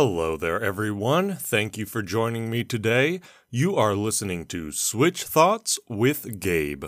[0.00, 1.34] Hello there, everyone.
[1.34, 3.20] Thank you for joining me today.
[3.50, 6.84] You are listening to Switch Thoughts with Gabe.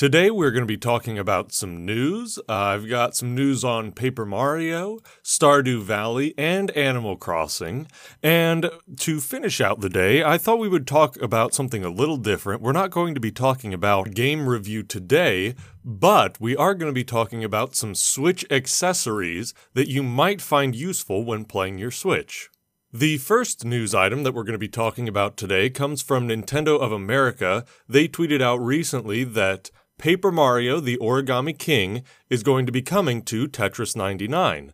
[0.00, 2.38] Today, we're going to be talking about some news.
[2.48, 7.86] Uh, I've got some news on Paper Mario, Stardew Valley, and Animal Crossing.
[8.22, 12.16] And to finish out the day, I thought we would talk about something a little
[12.16, 12.62] different.
[12.62, 15.54] We're not going to be talking about game review today,
[15.84, 20.74] but we are going to be talking about some Switch accessories that you might find
[20.74, 22.48] useful when playing your Switch.
[22.92, 26.76] The first news item that we're going to be talking about today comes from Nintendo
[26.80, 27.64] of America.
[27.88, 33.20] They tweeted out recently that Paper Mario The Origami King is going to be coming
[33.24, 34.72] to Tetris 99.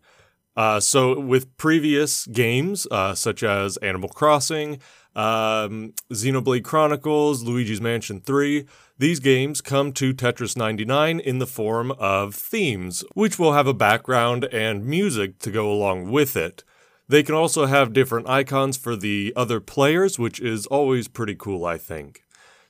[0.57, 4.75] Uh, so, with previous games uh, such as Animal Crossing,
[5.17, 8.67] um, Xenoblade Chronicles, Luigi's Mansion 3,
[8.99, 13.75] these games come to Tetris 99 in the form of themes, which will have a
[13.75, 16.63] background and music to go along with it.
[17.09, 21.65] They can also have different icons for the other players, which is always pretty cool,
[21.65, 22.26] I think.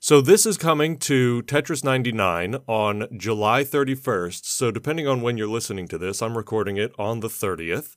[0.07, 4.45] So this is coming to Tetris 99 on July 31st.
[4.45, 7.97] So depending on when you're listening to this, I'm recording it on the 30th.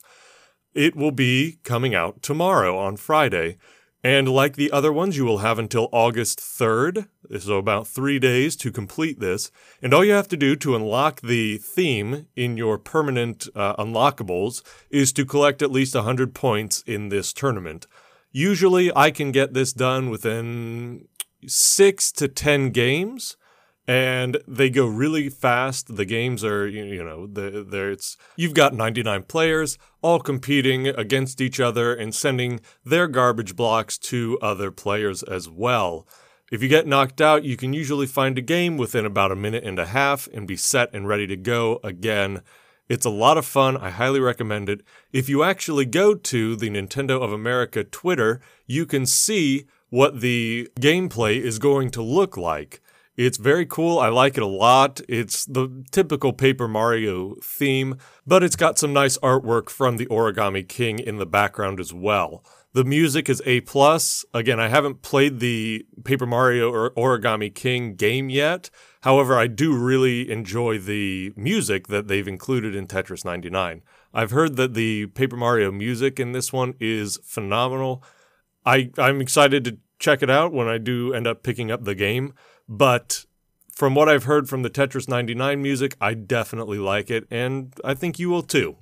[0.74, 3.58] It will be coming out tomorrow on Friday.
[4.02, 7.06] And like the other ones, you will have until August 3rd,
[7.38, 9.52] so about three days to complete this.
[9.80, 14.64] And all you have to do to unlock the theme in your permanent uh, unlockables
[14.90, 17.86] is to collect at least 100 points in this tournament.
[18.32, 21.06] Usually, I can get this done within
[21.46, 23.36] six to 10 games
[23.90, 25.96] and they go really fast.
[25.96, 31.58] The games are, you know, there it's you've got 99 players all competing against each
[31.58, 36.06] other and sending their garbage blocks to other players as well.
[36.52, 39.64] If you get knocked out, you can usually find a game within about a minute
[39.64, 42.42] and a half and be set and ready to go again.
[42.88, 43.76] It's a lot of fun.
[43.76, 44.82] I highly recommend it.
[45.12, 50.68] If you actually go to the Nintendo of America Twitter, you can see what the
[50.80, 52.80] gameplay is going to look like.
[53.16, 53.98] It's very cool.
[53.98, 55.00] I like it a lot.
[55.08, 60.66] It's the typical Paper Mario theme, but it's got some nice artwork from the Origami
[60.66, 62.42] King in the background as well.
[62.72, 64.24] The music is A plus.
[64.32, 68.70] Again, I haven't played the Paper Mario or Origami King game yet.
[69.00, 73.82] However, I do really enjoy the music that they've included in Tetris 99.
[74.14, 78.04] I've heard that the Paper Mario music in this one is phenomenal.
[78.64, 81.94] I I'm excited to check it out when I do end up picking up the
[81.94, 82.34] game,
[82.68, 83.24] but
[83.72, 87.94] from what I've heard from the Tetris 99 music, I definitely like it, and I
[87.94, 88.76] think you will too.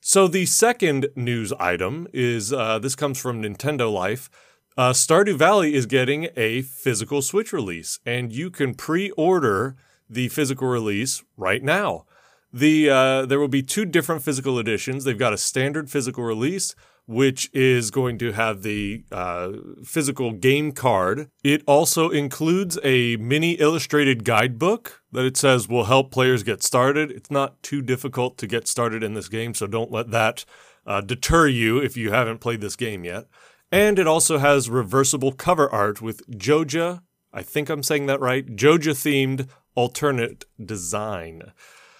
[0.00, 4.30] So the second news item is uh, this comes from Nintendo Life.
[4.76, 9.76] Uh, Stardew Valley is getting a physical Switch release, and you can pre-order
[10.10, 12.04] the physical release right now.
[12.52, 15.04] The uh, there will be two different physical editions.
[15.04, 16.74] They've got a standard physical release,
[17.06, 19.52] which is going to have the uh,
[19.84, 21.28] physical game card.
[21.42, 27.10] It also includes a mini illustrated guidebook that it says will help players get started.
[27.10, 30.44] It's not too difficult to get started in this game, so don't let that
[30.86, 33.26] uh, deter you if you haven't played this game yet.
[33.70, 37.00] And it also has reversible cover art with Joja,
[37.32, 41.52] I think I'm saying that right, Joja themed alternate design.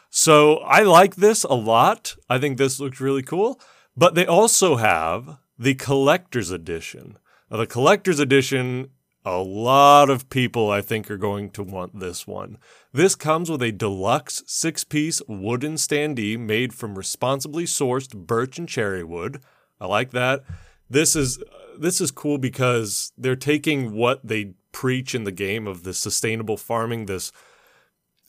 [0.09, 2.15] So I like this a lot.
[2.31, 3.61] I think this looks really cool.
[3.97, 7.19] But they also have the collector's edition.
[7.51, 8.91] Now, the collector's edition,
[9.25, 12.59] a lot of people I think are going to want this one.
[12.93, 18.69] This comes with a deluxe six piece wooden standee made from responsibly sourced birch and
[18.69, 19.41] cherry wood.
[19.81, 20.45] I like that.
[20.91, 21.43] This is
[21.79, 26.57] this is cool because they're taking what they preach in the game of the sustainable
[26.57, 27.33] farming, this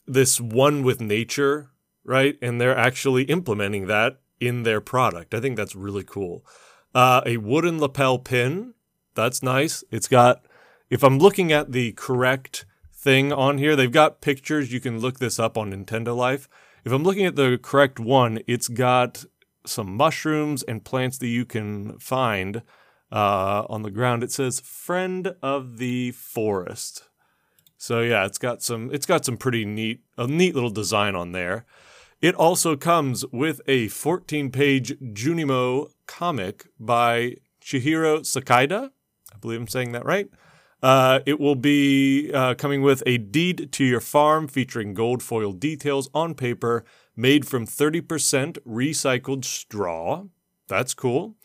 [0.06, 1.70] this one with nature,
[2.04, 2.38] right?
[2.40, 5.34] And they're actually implementing that in their product.
[5.34, 6.44] I think that's really cool.
[6.94, 8.74] Uh, a wooden lapel pin.
[9.14, 9.84] That's nice.
[9.90, 10.44] It's got,
[10.90, 14.72] if I'm looking at the correct thing on here, they've got pictures.
[14.72, 16.48] You can look this up on Nintendo Life.
[16.84, 19.24] If I'm looking at the correct one, it's got
[19.64, 22.62] some mushrooms and plants that you can find
[23.10, 24.22] uh, on the ground.
[24.22, 27.08] It says "friend of the forest."
[27.76, 28.90] So yeah, it's got some.
[28.92, 31.66] It's got some pretty neat, a neat little design on there.
[32.26, 38.90] It also comes with a 14 page Junimo comic by Chihiro Sakaida.
[39.32, 40.28] I believe I'm saying that right.
[40.82, 45.52] Uh, it will be uh, coming with a deed to your farm featuring gold foil
[45.52, 46.84] details on paper
[47.14, 50.24] made from 30% recycled straw.
[50.66, 51.36] That's cool.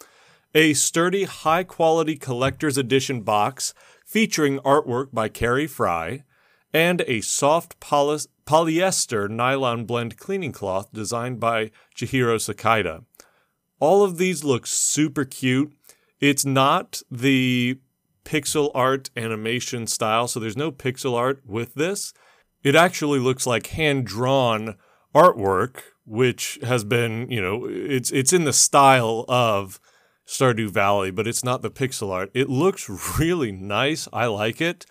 [0.56, 6.24] A sturdy, high quality collector's edition box featuring artwork by Carrie Fry
[6.74, 13.06] and a soft poly- polyester nylon blend cleaning cloth designed by Chihiro Sakaida.
[13.80, 15.74] All of these look super cute.
[16.20, 17.80] It's not the
[18.24, 22.14] pixel art animation style, so there's no pixel art with this.
[22.64, 24.76] It actually looks like hand drawn
[25.16, 29.80] artwork, which has been, you know, it's it's in the style of
[30.28, 32.30] Stardew Valley, but it's not the pixel art.
[32.34, 32.90] It looks
[33.20, 34.08] really nice.
[34.14, 34.86] I like it.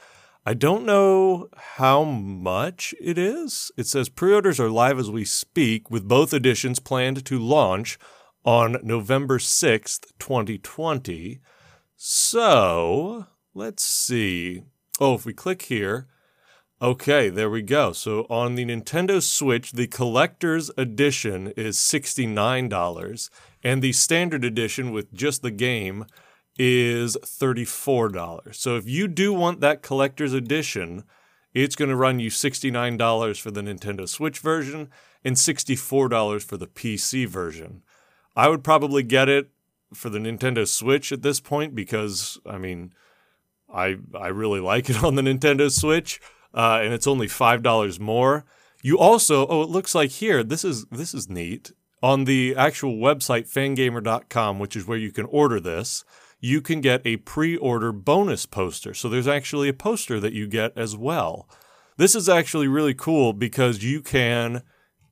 [0.46, 3.70] I don't know how much it is.
[3.76, 7.98] It says pre orders are live as we speak, with both editions planned to launch
[8.42, 11.40] on November 6th, 2020.
[11.94, 14.62] So let's see.
[14.98, 16.08] Oh, if we click here,
[16.80, 17.92] okay, there we go.
[17.92, 23.30] So on the Nintendo Switch, the collector's edition is $69,
[23.62, 26.06] and the standard edition with just the game
[26.62, 28.54] is $34.
[28.54, 31.04] So if you do want that collector's edition,
[31.54, 34.90] it's going to run you $69 for the Nintendo Switch version
[35.24, 37.82] and $64 for the PC version.
[38.36, 39.48] I would probably get it
[39.94, 42.92] for the Nintendo Switch at this point because I mean,
[43.72, 46.20] I I really like it on the Nintendo Switch,
[46.52, 48.44] uh, and it's only five dollars more.
[48.82, 51.72] You also oh, it looks like here this is this is neat
[52.02, 56.04] on the actual website fangamer.com, which is where you can order this.
[56.40, 58.94] You can get a pre-order bonus poster.
[58.94, 61.48] So there's actually a poster that you get as well.
[61.96, 64.62] This is actually really cool because you can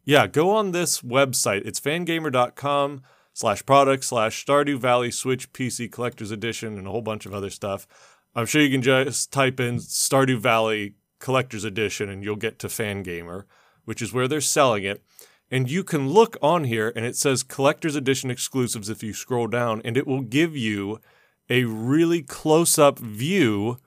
[0.09, 1.67] yeah, go on this website.
[1.67, 3.03] It's fangamer.com
[3.35, 7.51] slash product slash Stardew Valley Switch PC Collector's Edition and a whole bunch of other
[7.51, 7.87] stuff.
[8.35, 12.69] I'm sure you can just type in Stardew Valley Collector's Edition and you'll get to
[12.69, 13.45] Fangamer,
[13.85, 15.03] which is where they're selling it.
[15.51, 19.47] And you can look on here and it says Collector's Edition exclusives if you scroll
[19.47, 21.01] down, and it will give you
[21.51, 23.79] a really close up view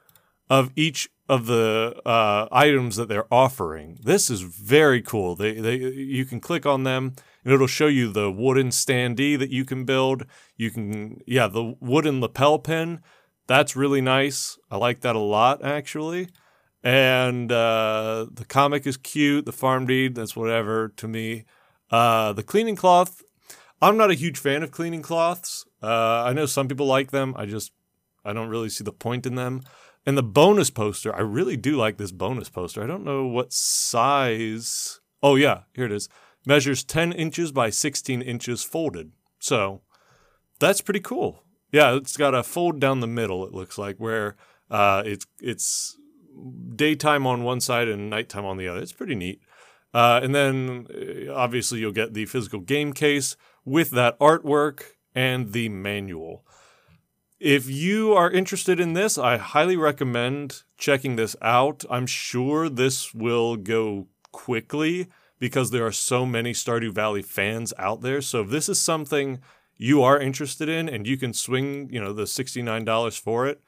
[0.49, 3.97] of each of the uh, items that they're offering.
[4.03, 5.35] This is very cool.
[5.35, 7.13] They they you can click on them
[7.45, 10.25] and it'll show you the wooden standee that you can build.
[10.57, 12.99] You can yeah the wooden lapel pin.
[13.47, 14.59] That's really nice.
[14.69, 16.27] I like that a lot actually.
[16.83, 19.45] And uh, the comic is cute.
[19.45, 21.45] The farm deed that's whatever to me.
[21.89, 23.21] Uh, the cleaning cloth.
[23.81, 25.65] I'm not a huge fan of cleaning cloths.
[25.81, 27.33] Uh, I know some people like them.
[27.37, 27.71] I just
[28.23, 29.63] I don't really see the point in them.
[30.05, 32.83] And the bonus poster, I really do like this bonus poster.
[32.83, 34.99] I don't know what size.
[35.21, 36.09] Oh, yeah, here it is.
[36.45, 39.11] Measures 10 inches by 16 inches folded.
[39.39, 39.81] So
[40.59, 41.43] that's pretty cool.
[41.71, 44.35] Yeah, it's got a fold down the middle, it looks like, where
[44.71, 45.97] uh, it's, it's
[46.75, 48.81] daytime on one side and nighttime on the other.
[48.81, 49.41] It's pretty neat.
[49.93, 50.87] Uh, and then
[51.31, 53.35] obviously you'll get the physical game case
[53.65, 56.45] with that artwork and the manual.
[57.39, 61.83] If you are interested in this, I highly recommend checking this out.
[61.89, 65.07] I'm sure this will go quickly
[65.39, 68.21] because there are so many Stardew Valley fans out there.
[68.21, 69.39] So if this is something
[69.75, 73.59] you are interested in and you can swing, you know, the $69 for it,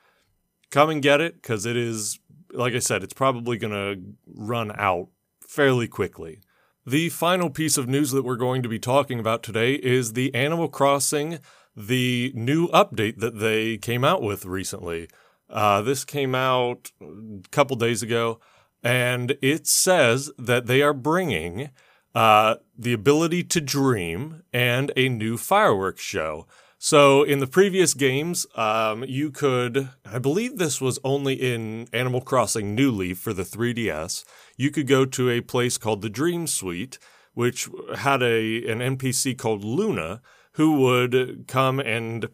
[0.70, 2.20] come and get it because it is,
[2.52, 5.08] like I said, it's probably going to run out
[5.42, 6.42] fairly quickly.
[6.86, 10.36] The final piece of news that we're going to be talking about today is the
[10.36, 11.40] Animal Crossing
[11.78, 15.08] the new update that they came out with recently.
[15.50, 18.42] Uh, this came out a couple days ago,
[18.84, 21.70] and it says that they are bringing
[22.14, 26.46] uh, the ability to dream and a new fireworks show.
[26.78, 32.20] So in the previous games, um, you could, I believe this was only in Animal
[32.20, 34.26] Crossing New Leaf for the 3DS.
[34.56, 37.00] You could go to a place called the Dream Suite,
[37.34, 40.22] which had a an NPC called Luna,
[40.54, 42.28] who would come and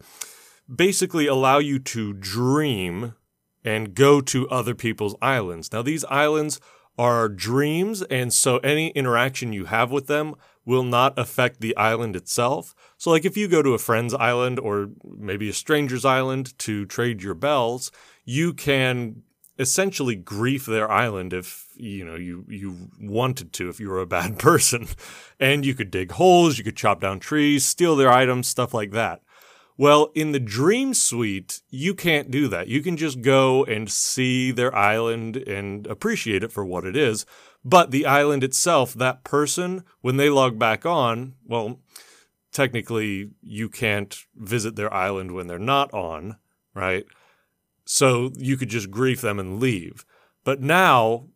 [0.72, 3.14] basically allow you to dream
[3.64, 5.72] and go to other people's islands.
[5.72, 6.60] Now, these islands
[6.98, 10.34] are dreams, and so any interaction you have with them
[10.64, 12.74] will not affect the island itself.
[12.98, 16.84] So, like if you go to a friend's island or maybe a stranger's island to
[16.86, 17.90] trade your bells,
[18.24, 19.22] you can
[19.60, 24.06] essentially grief their island if you know you you wanted to if you were a
[24.06, 24.88] bad person.
[25.38, 28.90] And you could dig holes you could chop down trees steal their items stuff like
[28.92, 29.20] that.
[29.76, 32.68] Well in the dream suite you can't do that.
[32.68, 37.26] You can just go and see their island and appreciate it for what it is.
[37.62, 41.80] But the island itself that person when they log back on well
[42.50, 46.36] technically you can't visit their island when they're not on
[46.74, 47.04] right
[47.92, 50.04] so you could just grief them and leave.
[50.44, 51.26] But now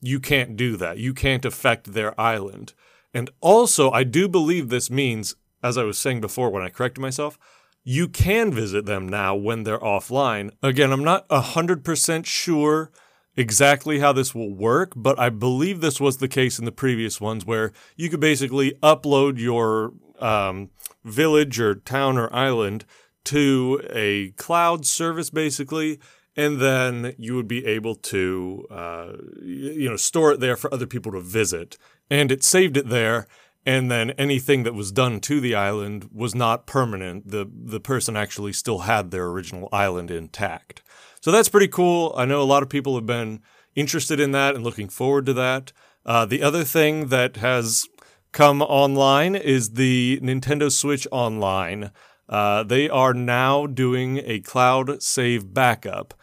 [0.00, 0.98] you can't do that.
[0.98, 2.74] You can't affect their island.
[3.14, 7.00] And also, I do believe this means, as I was saying before when I corrected
[7.00, 7.38] myself,
[7.84, 10.50] you can visit them now when they're offline.
[10.60, 12.90] Again, I'm not 100% sure
[13.36, 17.20] exactly how this will work, but I believe this was the case in the previous
[17.20, 20.70] ones where you could basically upload your um,
[21.04, 22.84] village or town or island
[23.24, 25.98] to a cloud service, basically,
[26.36, 29.12] and then you would be able to, uh,
[29.42, 31.76] you know, store it there for other people to visit.
[32.10, 33.26] And it saved it there,
[33.64, 37.30] and then anything that was done to the island was not permanent.
[37.30, 40.82] The the person actually still had their original island intact.
[41.20, 42.12] So that's pretty cool.
[42.16, 43.40] I know a lot of people have been
[43.74, 45.72] interested in that and looking forward to that.
[46.04, 47.86] Uh, the other thing that has
[48.32, 51.90] come online is the Nintendo Switch Online.
[52.28, 56.14] Uh, they are now doing a cloud save backup.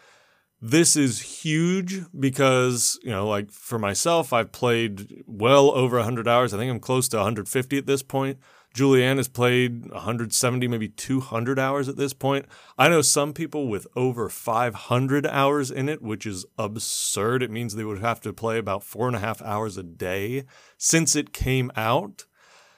[0.61, 6.53] This is huge because, you know, like for myself, I've played well over 100 hours.
[6.53, 8.39] I think I'm close to 150 at this point.
[8.75, 12.45] Julianne has played 170, maybe 200 hours at this point.
[12.77, 17.41] I know some people with over 500 hours in it, which is absurd.
[17.41, 20.43] It means they would have to play about four and a half hours a day
[20.77, 22.25] since it came out.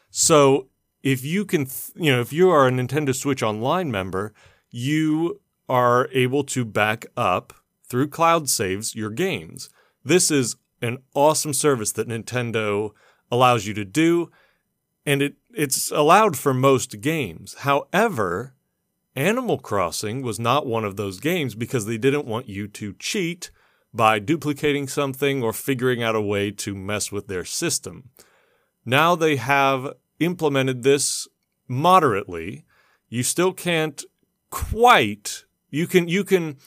[0.10, 0.68] So
[1.04, 4.34] if you can, you know, if you are a Nintendo Switch Online member,
[4.70, 7.54] you are able to back up
[7.88, 9.70] through cloud saves your games.
[10.04, 12.92] This is an awesome service that Nintendo
[13.32, 14.32] allows you to do,
[15.06, 17.56] and it, it's allowed for most games.
[17.60, 18.54] However,
[19.16, 23.52] Animal Crossing was not one of those games because they didn't want you to cheat
[23.94, 28.10] by duplicating something or figuring out a way to mess with their system.
[28.86, 31.28] Now they have implemented this
[31.68, 32.66] moderately.
[33.10, 34.04] You still can't
[34.50, 36.58] quite you can you can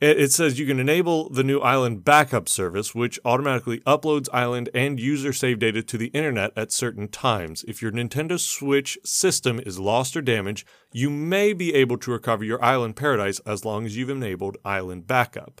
[0.00, 5.00] it says you can enable the new island backup service, which automatically uploads island and
[5.00, 7.64] user save data to the internet at certain times.
[7.66, 12.44] If your Nintendo Switch system is lost or damaged, you may be able to recover
[12.44, 15.60] your island paradise as long as you've enabled island backup.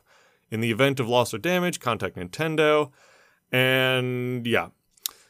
[0.52, 2.92] In the event of loss or damage, contact Nintendo.
[3.50, 4.68] And yeah,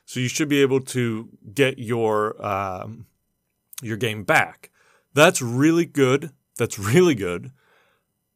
[0.09, 3.05] so you should be able to get your um,
[3.83, 4.71] your game back.
[5.13, 6.31] That's really good.
[6.57, 7.53] That's really good.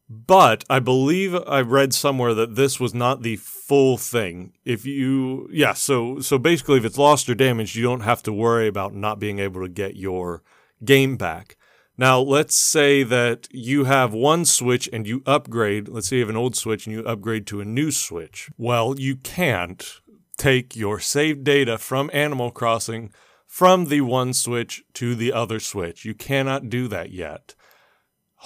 [0.07, 4.53] But I believe I read somewhere that this was not the full thing.
[4.67, 8.35] If you, yeah, so so basically, if it's lost or damaged, you don't have to
[8.35, 10.43] worry about not being able to get your
[10.85, 11.57] game back.
[11.97, 15.89] Now, let's say that you have one Switch and you upgrade.
[15.89, 18.51] Let's say you have an old Switch and you upgrade to a new Switch.
[18.59, 20.02] Well, you can't
[20.43, 23.13] take your saved data from Animal Crossing
[23.47, 26.05] from the one Switch to the other Switch.
[26.05, 27.55] You cannot do that yet.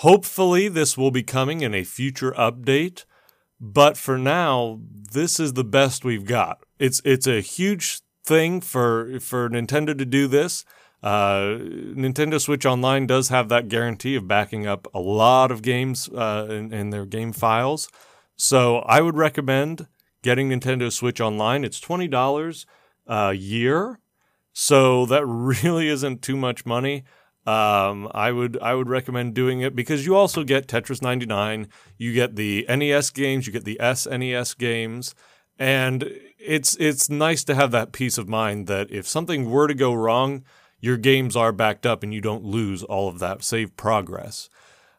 [0.01, 3.07] Hopefully, this will be coming in a future update,
[3.59, 4.79] but for now,
[5.11, 6.59] this is the best we've got.
[6.79, 10.67] It's it's a huge thing for for Nintendo to do this.
[11.03, 11.57] Uh,
[11.97, 16.47] Nintendo Switch Online does have that guarantee of backing up a lot of games uh,
[16.51, 17.89] in, in their game files.
[18.37, 19.87] So I would recommend
[20.27, 21.63] getting Nintendo Switch Online.
[21.63, 22.67] It's twenty dollars
[23.07, 24.01] a year,
[24.53, 25.25] so that
[25.63, 27.05] really isn't too much money.
[27.47, 32.13] Um, I would I would recommend doing it because you also get Tetris 99, you
[32.13, 35.15] get the NES games, you get the SNES games,
[35.57, 39.75] and it's it's nice to have that peace of mind that if something were to
[39.75, 40.43] go wrong,
[40.81, 44.51] your games are backed up and you don't lose all of that save progress.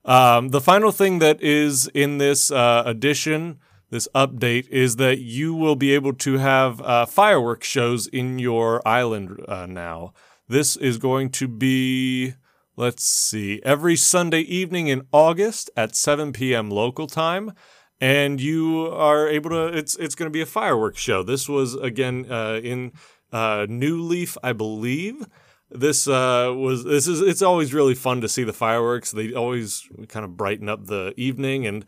[0.05, 5.53] Um, the final thing that is in this uh, edition, this update, is that you
[5.53, 10.13] will be able to have uh, fireworks shows in your island uh, now.
[10.48, 12.34] This is going to be,
[12.75, 16.70] let's see, every Sunday evening in August at 7 p.m.
[16.70, 17.53] local time.
[18.00, 21.24] And you are able to, it's, it's going to be a fireworks show.
[21.24, 22.91] This was, again, uh, in
[23.32, 25.25] uh, New Leaf, I believe.
[25.70, 29.12] This uh, was this is it's always really fun to see the fireworks.
[29.12, 31.84] They always kind of brighten up the evening, and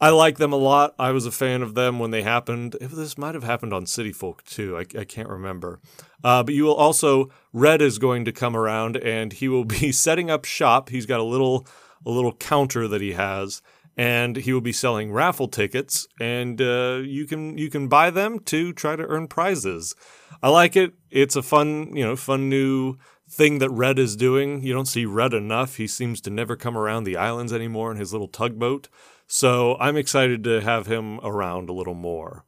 [0.00, 0.94] I like them a lot.
[0.98, 2.74] I was a fan of them when they happened.
[2.80, 4.78] This might have happened on City Folk too.
[4.78, 5.78] I, I can't remember.
[6.24, 9.92] Uh, but you will also Red is going to come around and he will be
[9.92, 10.88] setting up shop.
[10.88, 11.66] He's got a little
[12.06, 13.60] a little counter that he has,
[13.96, 18.38] and he will be selling raffle tickets, and uh, you can you can buy them
[18.40, 19.94] to try to earn prizes.
[20.42, 20.94] I like it.
[21.10, 22.96] It's a fun you know fun new
[23.28, 24.62] thing that Red is doing.
[24.62, 25.76] You don't see Red enough.
[25.76, 28.88] He seems to never come around the islands anymore in his little tugboat.
[29.32, 32.44] So I'm excited to have him around a little more.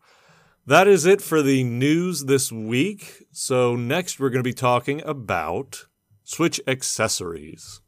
[0.67, 3.23] That is it for the news this week.
[3.31, 5.87] So next we're going to be talking about
[6.25, 7.83] Switch accessories.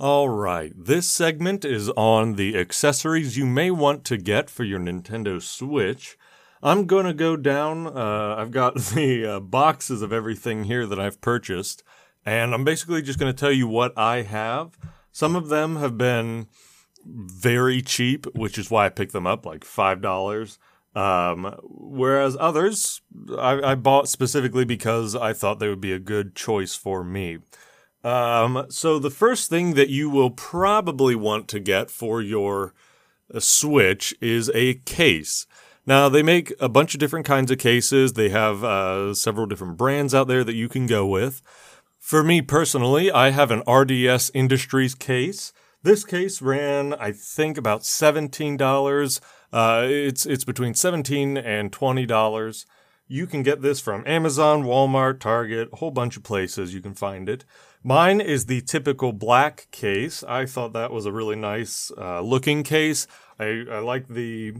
[0.00, 4.80] All right, this segment is on the accessories you may want to get for your
[4.80, 6.16] Nintendo Switch.
[6.62, 7.86] I'm going to go down.
[7.86, 11.82] Uh, I've got the uh, boxes of everything here that I've purchased,
[12.24, 14.78] and I'm basically just going to tell you what I have.
[15.10, 16.46] Some of them have been
[17.04, 20.58] very cheap, which is why I picked them up like $5.
[20.94, 23.00] Um, whereas others
[23.38, 27.38] I, I bought specifically because I thought they would be a good choice for me.
[28.04, 32.74] Um, so the first thing that you will probably want to get for your
[33.32, 35.46] uh, Switch is a case.
[35.86, 38.12] Now they make a bunch of different kinds of cases.
[38.12, 41.42] They have uh, several different brands out there that you can go with.
[41.98, 45.52] For me personally, I have an RDS Industries case.
[45.84, 49.20] This case ran, I think, about seventeen dollars.
[49.52, 52.66] Uh, it's it's between seventeen and twenty dollars.
[53.08, 56.94] You can get this from Amazon, Walmart, Target, a whole bunch of places you can
[56.94, 57.44] find it.
[57.82, 60.22] Mine is the typical black case.
[60.22, 63.08] I thought that was a really nice uh, looking case.
[63.40, 64.54] I, I like the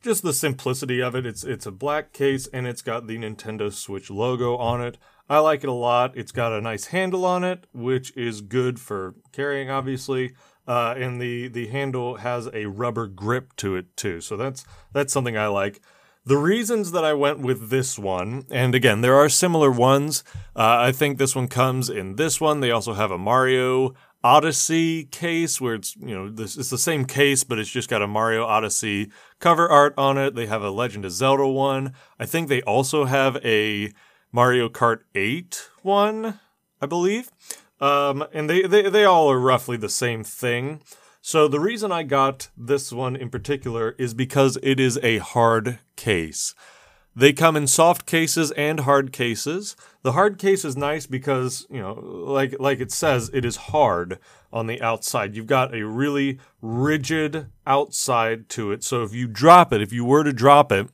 [0.00, 1.26] just the simplicity of it.
[1.26, 4.96] It's it's a black case and it's got the Nintendo Switch logo on it.
[5.28, 6.16] I like it a lot.
[6.16, 10.34] It's got a nice handle on it, which is good for carrying, obviously.
[10.66, 15.12] Uh, and the the handle has a rubber grip to it too, so that's that's
[15.12, 15.80] something I like.
[16.24, 20.22] The reasons that I went with this one, and again, there are similar ones.
[20.54, 22.60] Uh, I think this one comes in this one.
[22.60, 27.06] They also have a Mario Odyssey case where it's you know this it's the same
[27.06, 30.36] case but it's just got a Mario Odyssey cover art on it.
[30.36, 31.92] They have a Legend of Zelda one.
[32.20, 33.92] I think they also have a
[34.30, 36.40] Mario Kart 8 one,
[36.80, 37.30] I believe.
[37.82, 40.82] Um, and they, they they all are roughly the same thing.
[41.20, 45.80] So the reason I got this one in particular is because it is a hard
[45.96, 46.54] case.
[47.14, 49.76] They come in soft cases and hard cases.
[50.02, 54.18] The hard case is nice because, you know, like like it says, it is hard
[54.52, 55.34] on the outside.
[55.34, 58.84] You've got a really rigid outside to it.
[58.84, 60.88] So if you drop it, if you were to drop it,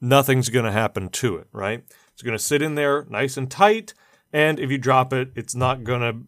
[0.00, 1.82] nothing's going to happen to it, right?
[2.12, 3.94] It's going to sit in there nice and tight,
[4.32, 6.18] and if you drop it, it's not to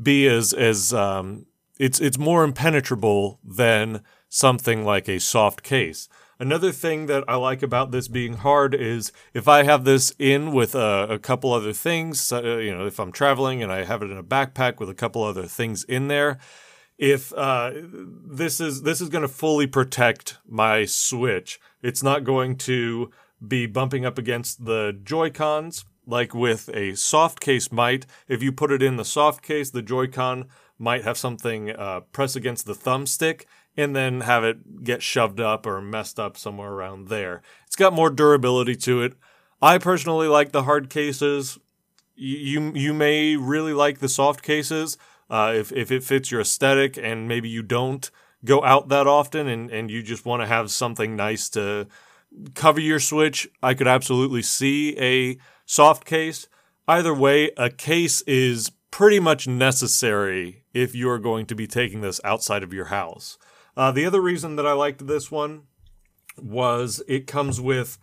[0.00, 1.46] be as as um,
[1.78, 6.08] it's it's more impenetrable than something like a soft case.
[6.38, 10.52] Another thing that I like about this being hard is if I have this in
[10.52, 14.02] with a, a couple other things, uh, you know, if I'm traveling and I have
[14.02, 16.38] it in a backpack with a couple other things in there,
[16.98, 22.56] if uh, this is this is going to fully protect my Switch, it's not going
[22.58, 23.10] to
[23.46, 28.06] be bumping up against the Joy Cons like with a soft case might.
[28.28, 30.46] If you put it in the soft case, the Joy-Con
[30.78, 33.44] might have something uh, press against the thumbstick
[33.76, 37.42] and then have it get shoved up or messed up somewhere around there.
[37.66, 39.14] It's got more durability to it.
[39.60, 41.58] I personally like the hard cases.
[42.14, 44.96] You you may really like the soft cases
[45.28, 48.10] uh, if if it fits your aesthetic and maybe you don't
[48.44, 51.86] go out that often and and you just want to have something nice to
[52.54, 53.48] cover your Switch.
[53.62, 56.48] I could absolutely see a soft case.
[56.88, 62.00] Either way, a case is pretty much necessary if you are going to be taking
[62.00, 63.36] this outside of your house.
[63.76, 65.64] Uh, the other reason that I liked this one
[66.40, 67.98] was it comes with,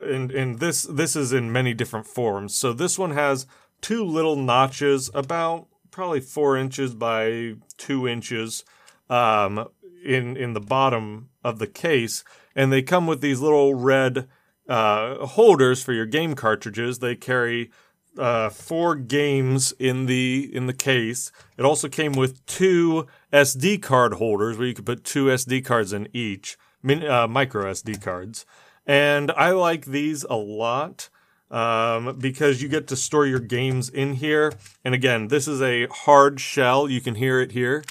[0.00, 2.56] and and this this is in many different forms.
[2.56, 3.46] So this one has
[3.80, 8.64] two little notches, about probably four inches by two inches,
[9.08, 9.68] um,
[10.04, 12.24] in in the bottom of the case,
[12.56, 14.28] and they come with these little red
[14.68, 16.98] uh, holders for your game cartridges.
[16.98, 17.70] They carry
[18.18, 21.32] uh, four games in the in the case.
[21.56, 25.92] It also came with two SD card holders where you could put two SD cards
[25.92, 28.44] in each, min, uh, micro SD cards.
[28.86, 31.08] And I like these a lot
[31.50, 34.52] um, because you get to store your games in here.
[34.84, 36.88] And again, this is a hard shell.
[36.88, 37.84] You can hear it here.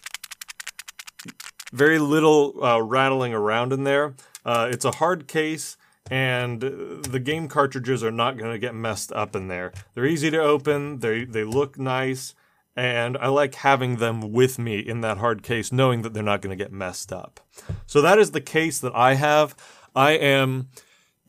[1.71, 4.15] Very little uh, rattling around in there.
[4.43, 5.77] Uh, it's a hard case
[6.12, 9.71] and the game cartridges are not going to get messed up in there.
[9.93, 12.36] They're easy to open, they they look nice,
[12.76, 16.41] and I like having them with me in that hard case knowing that they're not
[16.41, 17.39] going to get messed up.
[17.88, 19.56] So that is the case that I have.
[19.95, 20.67] I am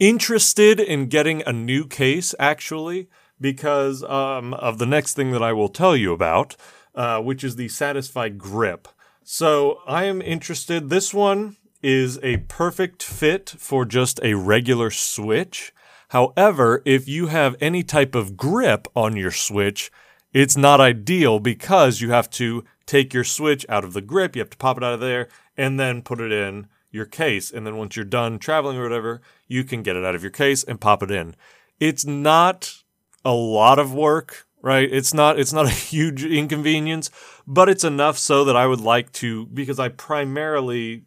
[0.01, 3.09] interested in getting a new case actually
[3.40, 6.57] because um, of the next thing that I will tell you about,
[6.97, 8.88] uh, which is the Satisfye Grip.
[9.23, 10.90] So I am interested.
[10.90, 15.73] This one is a perfect fit for just a regular Switch.
[16.09, 19.90] However, if you have any type of grip on your Switch,
[20.33, 24.40] it's not ideal because you have to take your Switch out of the grip, you
[24.40, 27.51] have to pop it out of there, and then put it in your case.
[27.51, 30.31] And then once you're done traveling or whatever, you can get it out of your
[30.31, 31.35] case and pop it in.
[31.81, 32.83] It's not
[33.25, 34.88] a lot of work, right?
[34.90, 37.11] It's not it's not a huge inconvenience,
[37.47, 41.05] but it's enough so that I would like to because I primarily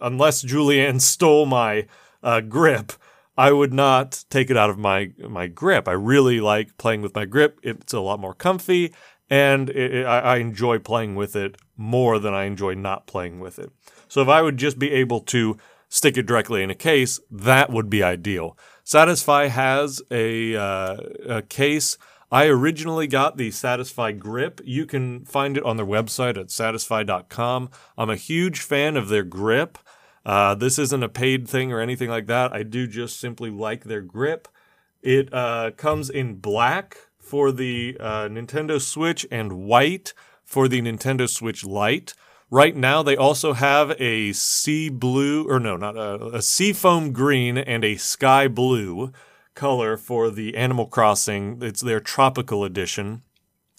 [0.00, 1.86] unless Julianne stole my
[2.22, 2.92] uh, grip,
[3.36, 5.88] I would not take it out of my my grip.
[5.88, 7.60] I really like playing with my grip.
[7.62, 8.94] It's a lot more comfy,
[9.28, 13.40] and it, it, I, I enjoy playing with it more than I enjoy not playing
[13.40, 13.70] with it.
[14.08, 15.56] So if I would just be able to
[15.88, 18.56] stick it directly in a case, that would be ideal.
[18.84, 20.96] Satisfye has a, uh,
[21.28, 21.98] a case.
[22.30, 24.60] I originally got the Satisfye grip.
[24.64, 27.70] You can find it on their website at satisfye.com.
[27.96, 29.78] I'm a huge fan of their grip.
[30.26, 32.52] Uh, this isn't a paid thing or anything like that.
[32.52, 34.48] I do just simply like their grip.
[35.00, 41.28] It uh, comes in black for the uh, Nintendo Switch and white for the Nintendo
[41.28, 42.12] Switch Lite.
[42.50, 47.12] Right now, they also have a sea blue, or no, not a, a sea foam
[47.12, 49.12] green and a sky blue
[49.54, 51.58] color for the Animal Crossing.
[51.62, 53.22] It's their tropical edition.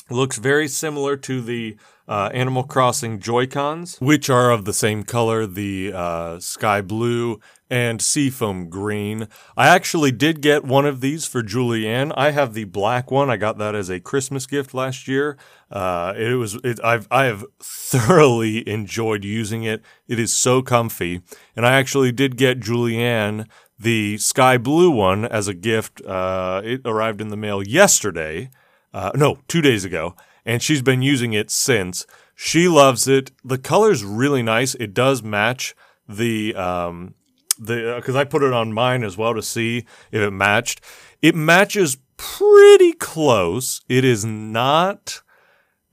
[0.10, 1.76] Looks very similar to the
[2.08, 8.02] uh, Animal Crossing Joy-Cons, which are of the same color, the uh, sky blue and
[8.02, 9.28] seafoam green.
[9.58, 12.13] I actually did get one of these for Julianne.
[12.15, 13.30] I have the black one.
[13.30, 15.38] I got that as a Christmas gift last year.
[15.70, 19.84] Uh, it was it, I've I have thoroughly enjoyed using it.
[20.08, 21.22] It is so comfy,
[21.58, 26.02] and I actually did get Julianne the sky blue one as a gift.
[26.06, 28.50] Uh, it arrived in the mail yesterday.
[28.97, 32.07] Uh, no, two days ago, and she's been using it since.
[32.33, 33.29] She loves it.
[33.45, 34.73] The color's really nice.
[34.73, 35.75] It does match
[36.10, 37.13] the um,
[37.60, 40.81] the because uh, I put it on mine as well to see if it matched.
[41.21, 43.81] It matches pretty close.
[43.88, 45.21] It is not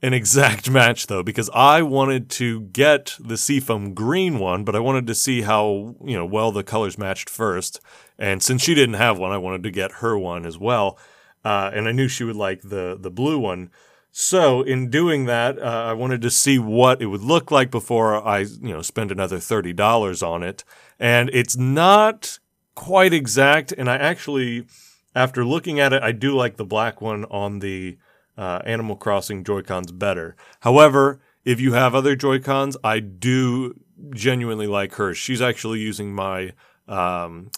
[0.01, 4.79] an exact match though because I wanted to get the seafoam green one, but I
[4.79, 7.79] wanted to see how you know well the colors matched first.
[8.17, 10.97] And since she didn't have one, I wanted to get her one as well.
[11.45, 13.69] Uh, and I knew she would like the the blue one.
[14.11, 18.25] So in doing that, uh, I wanted to see what it would look like before
[18.25, 20.63] I, you know, spend another thirty dollars on it.
[20.99, 22.39] And it's not
[22.73, 23.73] quite exact.
[23.77, 24.65] And I actually,
[25.13, 27.97] after looking at it, I do like the black one on the
[28.37, 30.35] uh, Animal Crossing Joy Cons better.
[30.61, 33.75] However, if you have other Joy Cons, I do
[34.13, 35.17] genuinely like hers.
[35.17, 36.53] She's actually using my,
[36.87, 37.51] um,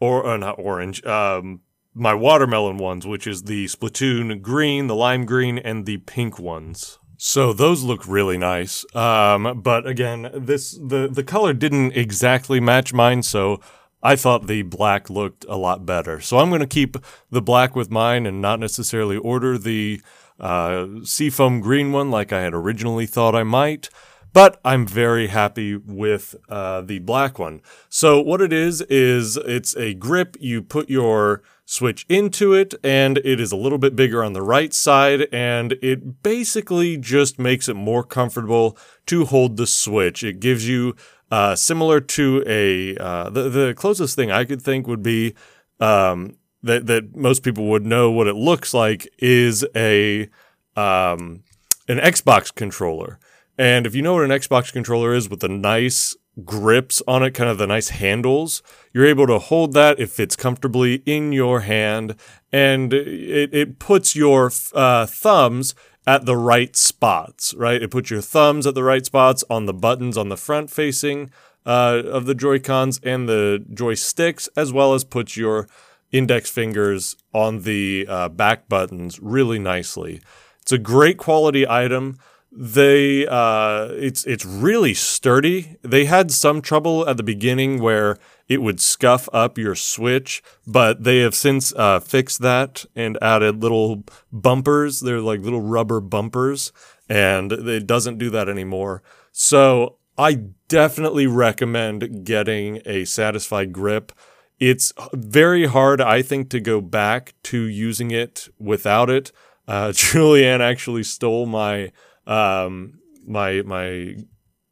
[0.00, 1.60] or uh, not orange, um,
[1.96, 6.98] my watermelon ones, which is the Splatoon green, the lime green, and the pink ones.
[7.16, 8.84] So those look really nice.
[8.94, 13.60] Um, but again, this the the color didn't exactly match mine, so
[14.02, 16.20] I thought the black looked a lot better.
[16.20, 16.98] So I'm going to keep
[17.30, 20.02] the black with mine and not necessarily order the
[20.38, 23.88] uh, seafoam green one like I had originally thought I might.
[24.34, 27.62] But I'm very happy with uh, the black one.
[27.88, 30.36] So what it is is it's a grip.
[30.38, 34.40] You put your switch into it and it is a little bit bigger on the
[34.40, 40.22] right side and it basically just makes it more comfortable to hold the switch.
[40.22, 40.94] It gives you
[41.30, 45.34] uh, similar to a uh, the the closest thing I could think would be
[45.80, 50.28] um, that that most people would know what it looks like is a
[50.76, 51.42] um,
[51.88, 53.18] an Xbox controller.
[53.58, 57.32] And if you know what an Xbox controller is with the nice grips on it,
[57.32, 59.98] kind of the nice handles, you're able to hold that.
[59.98, 62.16] It fits comfortably in your hand
[62.52, 65.74] and it, it puts your uh, thumbs
[66.06, 67.82] at the right spots, right?
[67.82, 71.30] It puts your thumbs at the right spots on the buttons on the front facing
[71.64, 75.66] uh, of the Joy Cons and the joysticks, as well as puts your
[76.12, 80.20] index fingers on the uh, back buttons really nicely.
[80.62, 82.18] It's a great quality item
[82.52, 85.76] they uh, it's it's really sturdy.
[85.82, 88.16] They had some trouble at the beginning where
[88.48, 93.62] it would scuff up your switch, but they have since uh, fixed that and added
[93.62, 95.00] little bumpers.
[95.00, 96.72] They're like little rubber bumpers,
[97.08, 99.02] and it doesn't do that anymore.
[99.32, 100.34] So I
[100.68, 104.12] definitely recommend getting a satisfied grip.
[104.58, 109.32] It's very hard, I think, to go back to using it without it.
[109.68, 111.92] Uh, Julianne actually stole my
[112.26, 114.16] um, my my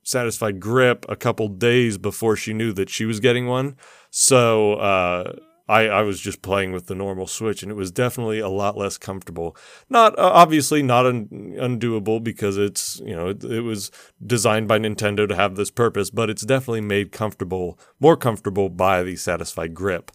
[0.03, 3.77] satisfied grip a couple days before she knew that she was getting one.
[4.11, 5.33] So uh,
[5.67, 8.77] I, I was just playing with the normal Switch, and it was definitely a lot
[8.77, 9.57] less comfortable.
[9.88, 13.90] Not uh, obviously not un- undoable because it's you know it, it, was
[14.25, 19.03] designed by Nintendo to have this purpose, but it's definitely made comfortable, more comfortable by
[19.03, 20.11] the satisfied grip.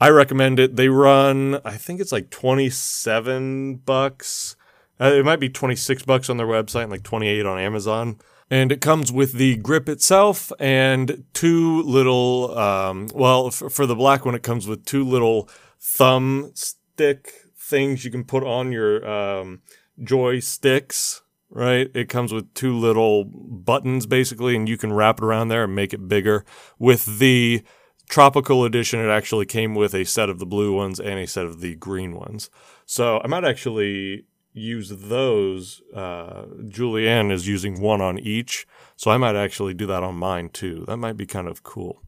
[0.00, 0.76] I recommend it.
[0.76, 4.56] They run, I think it's like twenty seven bucks.
[5.00, 8.18] Uh, it might be 26 bucks on their website and like 28 on Amazon.
[8.50, 13.94] And it comes with the grip itself and two little, um, well, for, for the
[13.94, 19.06] black one, it comes with two little thumb stick things you can put on your
[19.06, 19.60] um,
[20.00, 21.90] joysticks, right?
[21.94, 25.74] It comes with two little buttons basically, and you can wrap it around there and
[25.74, 26.46] make it bigger.
[26.78, 27.62] With the
[28.08, 31.44] tropical edition, it actually came with a set of the blue ones and a set
[31.44, 32.48] of the green ones.
[32.86, 38.66] So I might actually use those, uh, Julianne is using one on each.
[38.96, 40.84] So I might actually do that on mine too.
[40.86, 42.02] That might be kind of cool.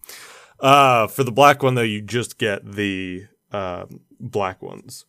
[0.59, 3.87] Uh, for the black one though, you just get the uh,
[4.18, 5.07] black ones.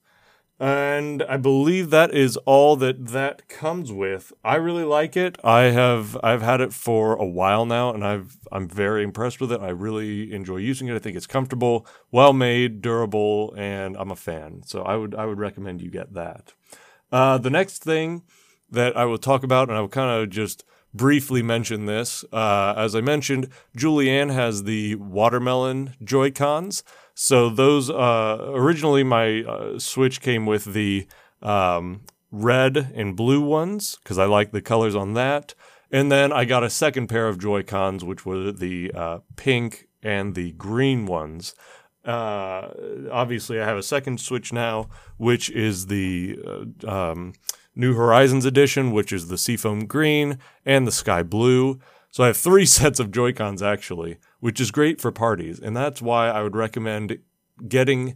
[0.59, 4.31] And I believe that is all that that comes with.
[4.43, 5.39] I really like it.
[5.43, 9.51] I have I've had it for a while now, and I've I'm very impressed with
[9.51, 9.59] it.
[9.59, 10.93] I really enjoy using it.
[10.93, 14.61] I think it's comfortable, well made, durable, and I'm a fan.
[14.67, 16.53] So I would I would recommend you get that.
[17.11, 18.23] Uh, the next thing
[18.69, 22.23] that I will talk about, and I will kind of just briefly mention this.
[22.31, 26.83] Uh, as I mentioned, Julianne has the watermelon Joy Cons.
[27.13, 31.07] So those uh, originally my uh, Switch came with the
[31.41, 35.53] um, red and blue ones because I like the colors on that.
[35.91, 39.87] And then I got a second pair of Joy Cons, which were the uh, pink
[40.01, 41.53] and the green ones.
[42.03, 42.69] Uh,
[43.11, 46.39] obviously, I have a second Switch now, which is the
[46.83, 47.33] uh, um,
[47.75, 51.79] New Horizons edition, which is the Seafoam Green and the Sky Blue.
[52.09, 55.59] So I have three sets of Joy-Cons actually, which is great for parties.
[55.59, 57.19] And that's why I would recommend
[57.67, 58.15] getting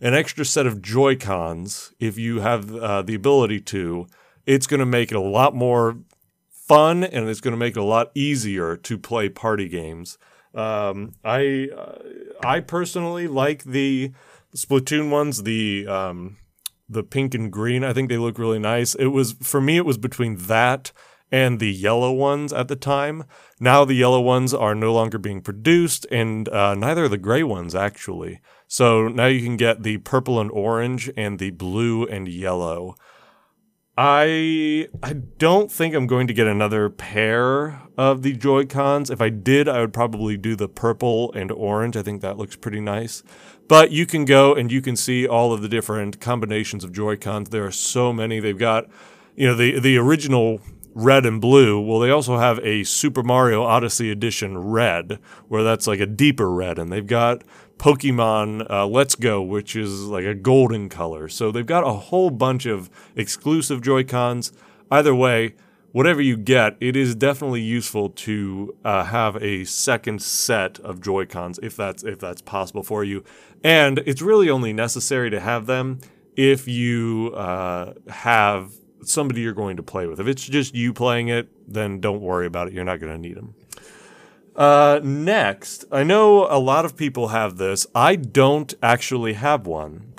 [0.00, 4.06] an extra set of Joy-Cons if you have uh, the ability to.
[4.46, 5.98] It's going to make it a lot more
[6.50, 10.18] fun and it's going to make it a lot easier to play party games.
[10.54, 11.98] Um, I uh,
[12.44, 14.12] I personally like the
[14.54, 16.36] Splatoon ones, the um,
[16.88, 17.84] the pink and green.
[17.84, 18.94] I think they look really nice.
[18.94, 20.92] It was for me it was between that
[21.32, 23.24] and the yellow ones at the time.
[23.58, 27.42] Now the yellow ones are no longer being produced and uh, neither are the gray
[27.42, 28.40] ones actually.
[28.68, 32.94] So now you can get the purple and orange and the blue and yellow.
[33.96, 39.08] I I don't think I'm going to get another pair of the Joy Cons.
[39.08, 41.96] If I did, I would probably do the purple and orange.
[41.96, 43.22] I think that looks pretty nice.
[43.68, 47.50] But you can go and you can see all of the different combinations of Joy-Cons.
[47.50, 48.40] There are so many.
[48.40, 48.88] They've got,
[49.36, 50.60] you know, the the original
[50.94, 51.80] red and blue.
[51.80, 56.50] Well, they also have a Super Mario Odyssey Edition red, where that's like a deeper
[56.50, 57.42] red, and they've got
[57.78, 61.28] Pokemon uh, Let's Go, which is like a golden color.
[61.28, 64.52] So they've got a whole bunch of exclusive Joy Cons.
[64.90, 65.54] Either way,
[65.92, 71.26] whatever you get, it is definitely useful to uh, have a second set of Joy
[71.26, 73.24] Cons if that's if that's possible for you.
[73.64, 75.98] And it's really only necessary to have them
[76.36, 78.72] if you uh, have
[79.08, 80.20] somebody you're going to play with.
[80.20, 82.74] If it's just you playing it, then don't worry about it.
[82.74, 83.54] You're not going to need them.
[84.56, 87.86] Uh, next, I know a lot of people have this.
[87.94, 90.12] I don't actually have one,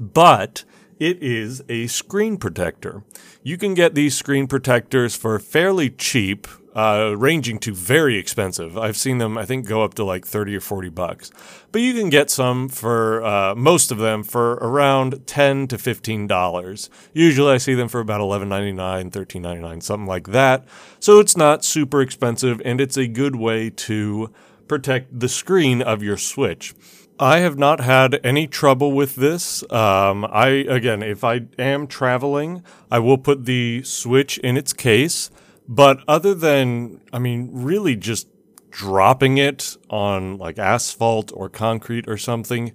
[0.00, 0.64] but
[0.98, 3.04] it is a screen protector.
[3.42, 8.76] You can get these screen protectors for fairly cheap, uh, ranging to very expensive.
[8.76, 11.30] I've seen them, I think, go up to like 30 or 40 bucks.
[11.72, 16.88] But you can get some for, uh, most of them for around 10 to $15.
[17.12, 20.64] Usually I see them for about $11.99, $13.99, something like that.
[21.00, 24.30] So it's not super expensive and it's a good way to
[24.68, 26.74] protect the screen of your Switch.
[27.20, 29.64] I have not had any trouble with this.
[29.72, 35.30] Um, I again, if I am traveling, I will put the Switch in its case.
[35.68, 38.28] But other than, I mean, really just
[38.70, 42.72] dropping it on like asphalt or concrete or something,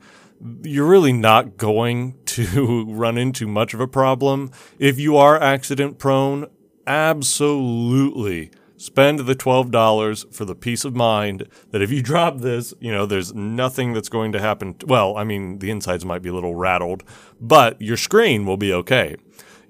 [0.61, 4.51] you're really not going to run into much of a problem.
[4.77, 6.47] If you are accident prone,
[6.85, 8.51] absolutely
[8.83, 13.05] spend the $12 for the peace of mind that if you drop this, you know,
[13.05, 14.75] there's nothing that's going to happen.
[14.85, 17.03] well, I mean, the insides might be a little rattled,
[17.39, 19.15] but your screen will be okay.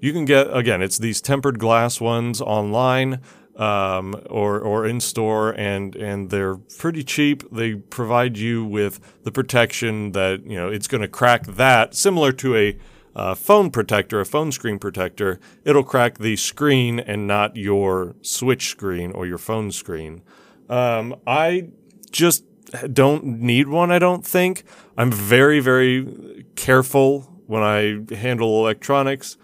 [0.04, 3.20] You can get, again, it's these tempered glass ones online.
[3.56, 7.44] Um, or or in store, and and they're pretty cheap.
[7.52, 12.32] They provide you with the protection that you know it's going to crack that, similar
[12.32, 12.76] to a
[13.14, 18.68] uh, phone protector, a phone screen protector, it'll crack the screen and not your switch
[18.68, 20.22] screen or your phone screen.
[20.68, 21.68] Um, I
[22.10, 22.44] just
[22.92, 24.64] don't need one, I don't think.
[24.96, 29.36] I'm very, very careful when I handle electronics.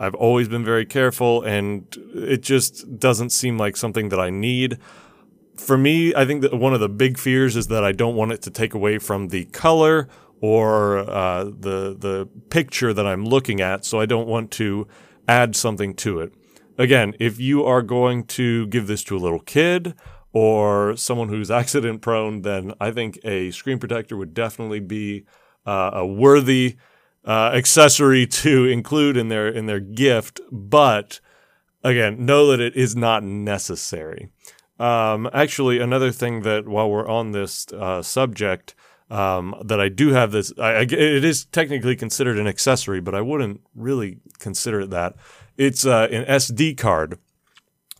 [0.00, 1.84] I've always been very careful, and
[2.14, 4.78] it just doesn't seem like something that I need.
[5.56, 8.32] For me, I think that one of the big fears is that I don't want
[8.32, 10.08] it to take away from the color
[10.40, 14.86] or uh, the the picture that I'm looking at, so I don't want to
[15.26, 16.32] add something to it.
[16.78, 19.94] Again, if you are going to give this to a little kid
[20.32, 25.26] or someone who's accident prone, then I think a screen protector would definitely be
[25.66, 26.76] uh, a worthy
[27.28, 30.40] uh, accessory to include in their in their gift.
[30.50, 31.20] But
[31.84, 34.30] again, know that it is not necessary.
[34.80, 38.74] Um, actually, another thing that while we're on this uh, subject,
[39.10, 40.52] um, that I do have this.
[40.58, 45.14] I, I, it is technically considered an accessory, but I wouldn't really consider it that.
[45.56, 47.18] It's uh, an SD card.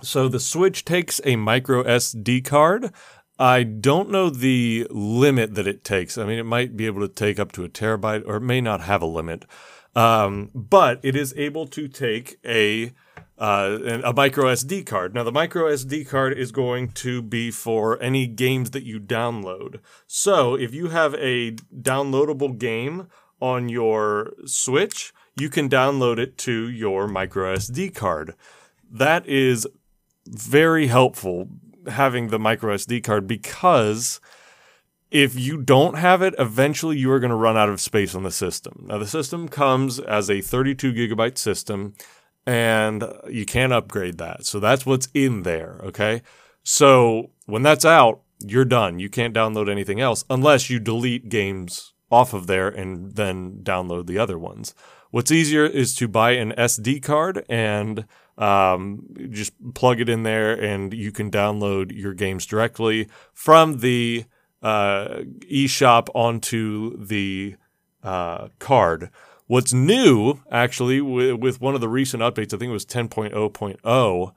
[0.03, 2.93] So the Switch takes a micro SD card.
[3.39, 6.19] I don't know the limit that it takes.
[6.19, 8.61] I mean, it might be able to take up to a terabyte, or it may
[8.61, 9.45] not have a limit.
[9.95, 12.93] Um, but it is able to take a
[13.39, 15.15] uh, a micro SD card.
[15.15, 19.79] Now, the micro SD card is going to be for any games that you download.
[20.09, 23.09] So, if you have a downloadable game
[23.41, 28.35] on your Switch, you can download it to your micro SD card.
[28.91, 29.69] That is
[30.27, 31.49] very helpful
[31.87, 34.21] having the micro SD card because
[35.11, 38.25] if you don't have it, eventually you are going to run out of space on
[38.25, 38.85] the system.
[38.89, 41.95] Now, the system comes as a 32 gigabyte system,
[42.47, 44.45] and you can't upgrade that.
[44.45, 45.81] So that's what's in there.
[45.85, 46.23] Okay.
[46.63, 48.99] So when that's out, you're done.
[48.99, 54.07] You can't download anything else unless you delete games off of there and then download
[54.07, 54.75] the other ones.
[55.11, 58.05] What's easier is to buy an SD card and
[58.39, 64.25] um, just plug it in there, and you can download your games directly from the
[64.63, 67.57] uh, eShop onto the
[68.03, 69.11] uh, card.
[69.47, 74.33] What's new, actually, with, with, one of the recent updates, I think it was 10.0.0,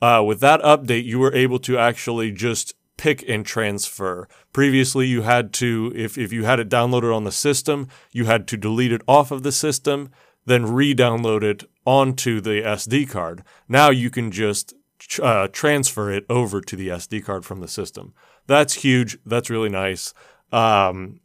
[0.00, 4.28] uh, with that update, you were able to actually just pick and transfer.
[4.52, 8.46] Previously, you had to, if, if you had it downloaded on the system, you had
[8.48, 10.10] to delete it off of the system,
[10.46, 13.42] then re download it onto the SD card.
[13.68, 14.74] Now you can just
[15.22, 18.14] uh, transfer it over to the SD card from the system.
[18.46, 19.18] That's huge.
[19.24, 20.14] That's really nice.
[20.52, 21.20] Um,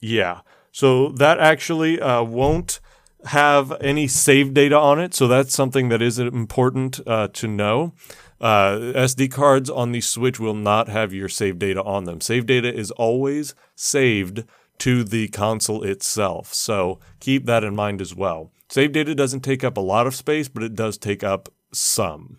[0.00, 0.40] yeah.
[0.72, 2.80] So that actually uh, won't
[3.26, 5.14] have any save data on it.
[5.14, 7.94] So that's something that is important uh, to know.
[8.40, 12.20] Uh, SD cards on the Switch will not have your save data on them.
[12.20, 14.44] Save data is always saved
[14.78, 16.52] to the console itself.
[16.52, 18.50] So keep that in mind as well.
[18.72, 22.38] Save data doesn't take up a lot of space, but it does take up some.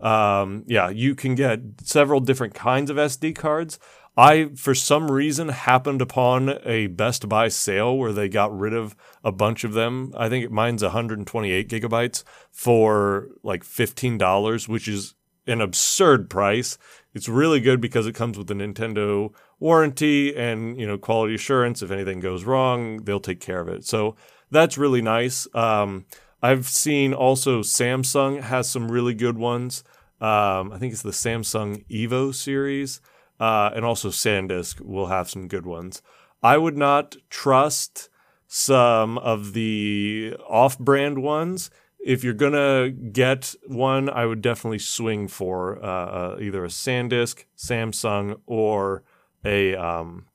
[0.00, 3.80] Um, yeah, you can get several different kinds of SD cards.
[4.16, 8.94] I, for some reason, happened upon a Best Buy sale where they got rid of
[9.24, 10.14] a bunch of them.
[10.16, 15.16] I think mine's 128 gigabytes for like $15, which is
[15.48, 16.78] an absurd price.
[17.12, 21.82] It's really good because it comes with a Nintendo warranty and, you know, quality assurance.
[21.82, 23.84] If anything goes wrong, they'll take care of it.
[23.84, 24.14] So
[24.52, 25.48] that's really nice.
[25.54, 26.04] Um,
[26.42, 29.82] I've seen also Samsung has some really good ones.
[30.20, 33.00] Um, I think it's the Samsung Evo series,
[33.40, 36.02] uh, and also SanDisk will have some good ones.
[36.42, 38.08] I would not trust
[38.46, 41.70] some of the off-brand ones.
[42.04, 47.44] If you're gonna get one, I would definitely swing for uh, uh, either a SanDisk,
[47.56, 49.02] Samsung, or
[49.44, 50.26] a um,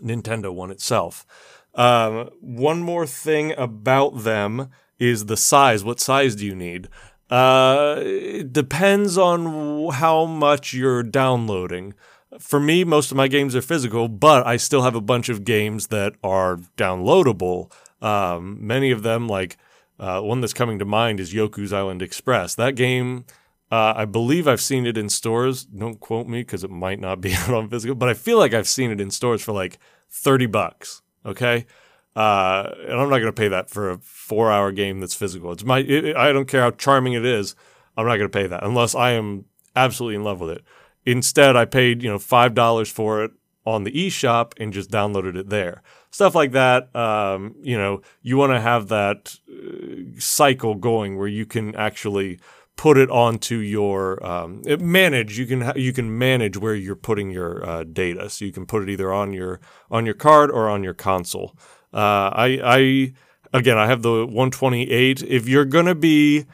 [0.00, 1.26] Nintendo one itself.
[1.74, 5.84] Um, one more thing about them is the size.
[5.84, 6.88] What size do you need?
[7.30, 11.94] Uh, it depends on how much you're downloading.
[12.38, 15.44] For me, most of my games are physical, but I still have a bunch of
[15.44, 17.70] games that are downloadable.
[18.02, 19.56] Um, many of them, like
[19.98, 22.54] uh, one that's coming to mind, is Yoku's Island Express.
[22.54, 23.24] That game,
[23.70, 25.64] uh, I believe I've seen it in stores.
[25.64, 28.54] Don't quote me because it might not be out on physical, but I feel like
[28.54, 29.78] I've seen it in stores for like
[30.10, 31.01] 30 bucks.
[31.24, 31.66] Okay.
[32.14, 35.52] Uh, and I'm not going to pay that for a four hour game that's physical.
[35.52, 37.54] It's my, it, I don't care how charming it is.
[37.96, 40.64] I'm not going to pay that unless I am absolutely in love with it.
[41.04, 43.32] Instead, I paid, you know, $5 for it
[43.64, 45.82] on the eShop and just downloaded it there.
[46.10, 46.94] Stuff like that.
[46.94, 52.38] Um, you know, you want to have that uh, cycle going where you can actually
[52.76, 55.38] put it onto your um, manage.
[55.38, 58.30] You can you can manage where you're putting your uh, data.
[58.30, 61.56] So you can put it either on your on your card or on your console.
[61.92, 63.12] Uh, I, I
[63.52, 65.22] again, I have the 128.
[65.22, 66.46] If you're gonna be,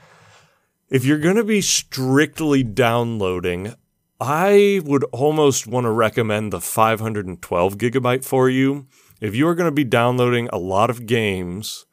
[0.91, 3.75] if you're gonna be strictly downloading,
[4.21, 8.87] I would almost want to recommend the 512 gigabyte for you.
[9.21, 11.87] If you are going to be downloading a lot of games,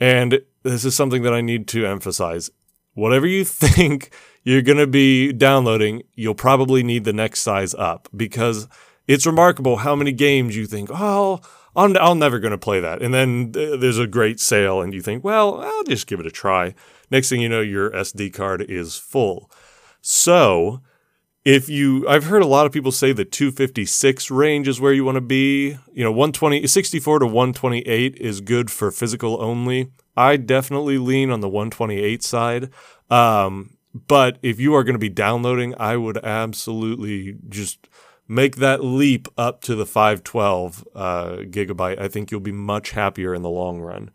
[0.00, 2.50] and this is something that I need to emphasize,
[2.96, 4.10] whatever you think
[4.42, 8.66] you're going to be downloading, you'll probably need the next size up because
[9.06, 11.40] it's remarkable how many games you think, oh,
[11.76, 13.02] I'm, I'm never going to play that.
[13.02, 16.30] And then there's a great sale, and you think, well, I'll just give it a
[16.30, 16.74] try.
[17.10, 19.50] Next thing you know, your SD card is full.
[20.00, 20.80] So,
[21.44, 25.04] if you, I've heard a lot of people say the 256 range is where you
[25.04, 25.78] want to be.
[25.92, 29.90] You know, 120, 64 to 128 is good for physical only.
[30.16, 32.70] I definitely lean on the 128 side.
[33.10, 37.88] Um, but if you are going to be downloading, I would absolutely just
[38.28, 42.00] make that leap up to the 512 uh, gigabyte.
[42.00, 44.10] I think you'll be much happier in the long run.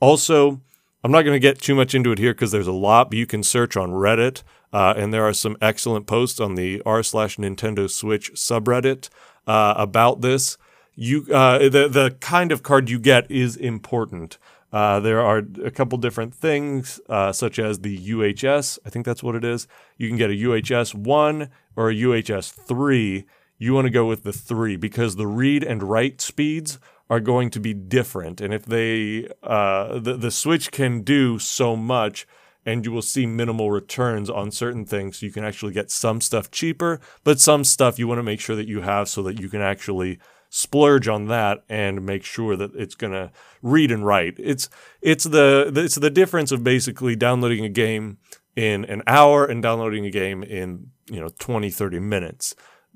[0.00, 0.60] Also,
[1.02, 3.18] I'm not going to get too much into it here because there's a lot, but
[3.18, 4.42] you can search on Reddit,
[4.72, 9.08] uh, and there are some excellent posts on the r slash Nintendo Switch subreddit
[9.46, 10.56] uh, about this.
[10.94, 14.38] You uh, the the kind of card you get is important.
[14.72, 18.78] Uh, there are a couple different things, uh, such as the UHS.
[18.84, 19.66] I think that's what it is.
[19.96, 23.24] You can get a UHS one or a UHS three.
[23.56, 26.78] You want to go with the three because the read and write speeds
[27.10, 28.40] are going to be different.
[28.40, 32.26] And if they, uh, the, the Switch can do so much
[32.66, 35.22] and you will see minimal returns on certain things.
[35.22, 38.56] You can actually get some stuff cheaper, but some stuff you want to make sure
[38.56, 40.18] that you have so that you can actually
[40.50, 43.30] splurge on that and make sure that it's going to
[43.62, 44.34] read and write.
[44.38, 44.68] It's
[45.00, 48.18] it's the it's the difference of basically downloading a game
[48.56, 52.54] in an hour and downloading a game in, you know, 20 30 minutes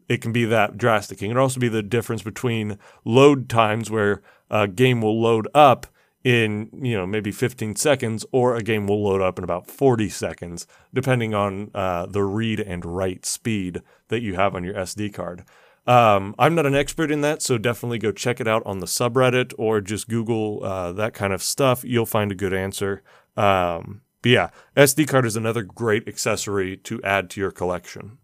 [0.09, 1.23] it can be that drastic.
[1.23, 5.87] It can also be the difference between load times where a game will load up
[6.23, 10.09] in, you know, maybe 15 seconds or a game will load up in about 40
[10.09, 15.13] seconds, depending on uh, the read and write speed that you have on your SD
[15.13, 15.45] card.
[15.87, 18.87] Um, I'm not an expert in that, so definitely go check it out on the
[18.87, 21.85] subreddit or just Google uh, that kind of stuff.
[21.85, 23.03] You'll find a good answer.
[23.37, 28.19] Um, but yeah, SD card is another great accessory to add to your collection.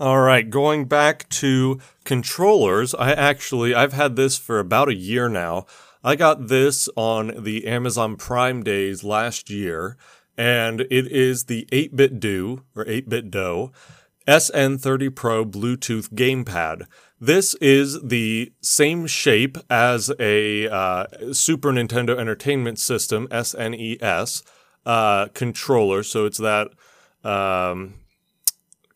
[0.00, 5.28] All right, going back to controllers, I actually I've had this for about a year
[5.28, 5.66] now.
[6.02, 9.96] I got this on the Amazon Prime days last year,
[10.36, 13.72] and it is the 8BitDo or 8BitDo
[14.26, 16.86] SN30 Pro Bluetooth gamepad.
[17.20, 24.42] This is the same shape as a uh, Super Nintendo Entertainment System SNES
[24.86, 26.68] uh, controller, so it's that.
[27.22, 27.94] Um,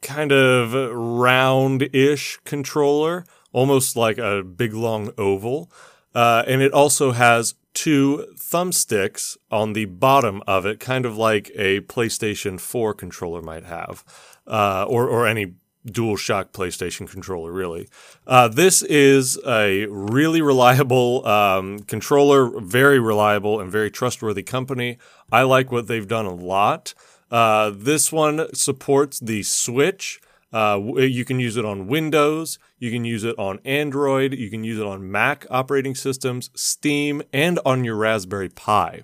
[0.02, 5.70] kind of round-ish controller, almost like a big long oval.
[6.14, 11.50] Uh, and it also has two thumbsticks on the bottom of it, kind of like
[11.54, 14.04] a PlayStation 4 controller might have,
[14.49, 15.55] uh, or, or any
[15.86, 17.88] DualShock PlayStation controller, really.
[18.26, 24.99] Uh, this is a really reliable um, controller, very reliable and very trustworthy company.
[25.30, 26.94] I like what they've done a lot.
[27.30, 30.20] Uh, this one supports the Switch.
[30.53, 34.64] Uh, you can use it on Windows, you can use it on Android, you can
[34.64, 39.03] use it on Mac operating systems, Steam, and on your Raspberry Pi.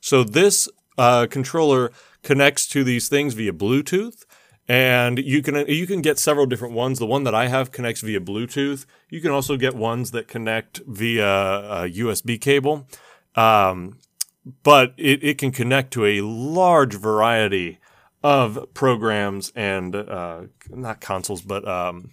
[0.00, 1.92] So this uh, controller
[2.22, 4.24] connects to these things via Bluetooth,
[4.68, 6.98] and you can you can get several different ones.
[6.98, 8.86] The one that I have connects via Bluetooth.
[9.08, 11.26] You can also get ones that connect via
[11.84, 12.88] a USB cable.
[13.34, 13.98] Um,
[14.62, 17.78] but it, it can connect to a large variety
[18.22, 22.12] of programs and uh, not consoles, but um,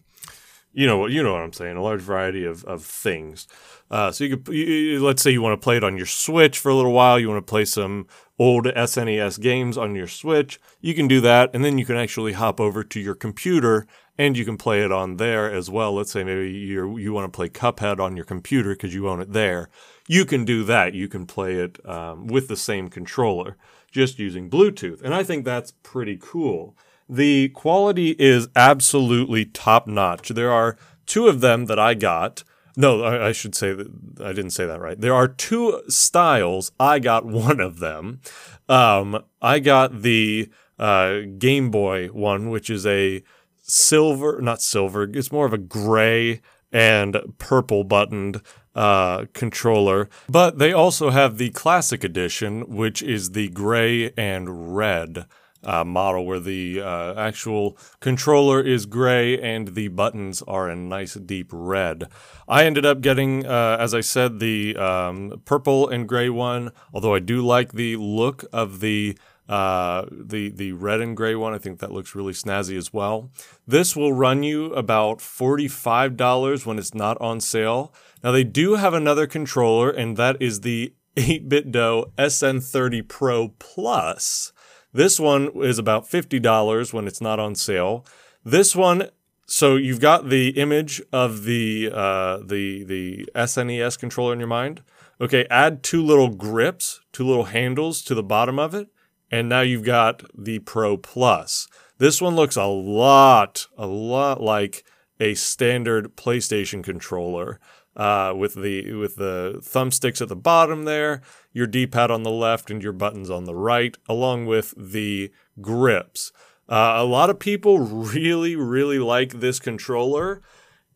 [0.74, 1.78] you know what you know what I'm saying.
[1.78, 3.48] A large variety of of things.
[3.90, 6.60] Uh, so you could you, let's say you want to play it on your Switch
[6.60, 7.20] for a little while.
[7.20, 8.08] You want to play some
[8.44, 10.60] old SNES games on your Switch.
[10.82, 13.86] You can do that, and then you can actually hop over to your computer
[14.18, 15.94] and you can play it on there as well.
[15.94, 19.22] Let's say maybe you you want to play Cuphead on your computer because you own
[19.22, 19.70] it there
[20.08, 20.94] you can do that.
[20.94, 23.58] You can play it um, with the same controller,
[23.92, 25.02] just using Bluetooth.
[25.02, 26.76] And I think that's pretty cool.
[27.08, 30.30] The quality is absolutely top notch.
[30.30, 32.44] There are two of them that I got.
[32.76, 33.88] No, I, I, should say that
[34.20, 35.00] I didn't say that right.
[35.00, 36.72] There are two styles.
[36.80, 38.22] I got one of them.
[38.68, 40.50] Um, I got the
[40.80, 43.24] uh, Game Boy one, which is a
[43.62, 48.42] silver, not silver, it's more of a gray and purple buttoned
[48.76, 50.10] uh, controller.
[50.28, 55.26] But they also have the classic edition, which is the gray and red.
[55.66, 61.14] Uh, model where the uh, actual controller is gray and the buttons are a nice
[61.14, 62.10] deep red.
[62.48, 67.16] I ended up getting, uh, as I said, the um, purple and gray one, although
[67.16, 71.58] I do like the look of the uh, the the red and gray one, I
[71.58, 73.30] think that looks really snazzy as well.
[73.68, 77.94] This will run you about forty five dollars when it's not on sale.
[78.24, 84.53] Now they do have another controller, and that is the 8BitDo SN30 Pro Plus.
[84.94, 88.06] This one is about fifty dollars when it's not on sale.
[88.44, 89.10] This one
[89.46, 94.84] so you've got the image of the uh, the the SNES controller in your mind.
[95.20, 98.88] Okay, add two little grips, two little handles to the bottom of it,
[99.30, 101.68] and now you've got the Pro Plus.
[101.98, 104.84] This one looks a lot, a lot like
[105.20, 107.60] a standard PlayStation controller.
[107.96, 111.22] Uh, with the with the thumbsticks at the bottom there,
[111.52, 115.32] your D-pad on the left, and your buttons on the right, along with the
[115.62, 116.32] grips.
[116.68, 120.42] Uh, a lot of people really, really like this controller,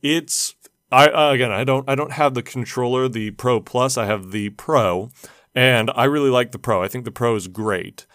[0.02, 0.56] it's
[0.92, 3.98] I uh, again I don't I don't have the controller the Pro Plus.
[3.98, 5.10] I have the Pro
[5.54, 6.82] and I really like the Pro.
[6.82, 8.06] I think the Pro is great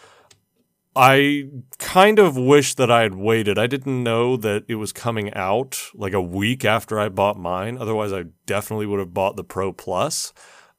[0.95, 5.33] I kind of wish that I had waited I didn't know that it was coming
[5.35, 9.45] out like a week after I bought mine otherwise I definitely would have bought the
[9.45, 10.33] Pro Plus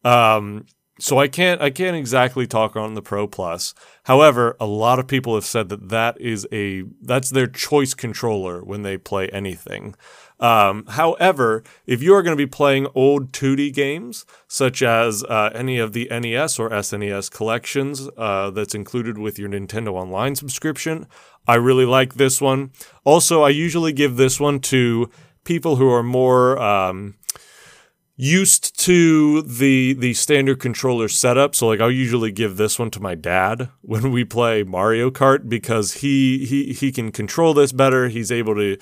[0.04, 0.66] um,
[1.00, 3.74] so I can't I can't exactly talk on the Pro Plus.
[4.04, 8.64] However, a lot of people have said that that is a that's their choice controller
[8.64, 9.96] when they play anything.
[10.40, 15.52] Um, however, if you are going to be playing old 2D games, such as uh,
[15.54, 21.08] any of the NES or SNES collections uh, that's included with your Nintendo Online subscription,
[21.48, 22.72] I really like this one.
[23.04, 25.10] Also, I usually give this one to
[25.44, 27.16] people who are more um,
[28.16, 33.00] used to the the standard controller setup so like I'll usually give this one to
[33.00, 38.10] my dad when we play Mario Kart because he he he can control this better
[38.10, 38.78] he's able to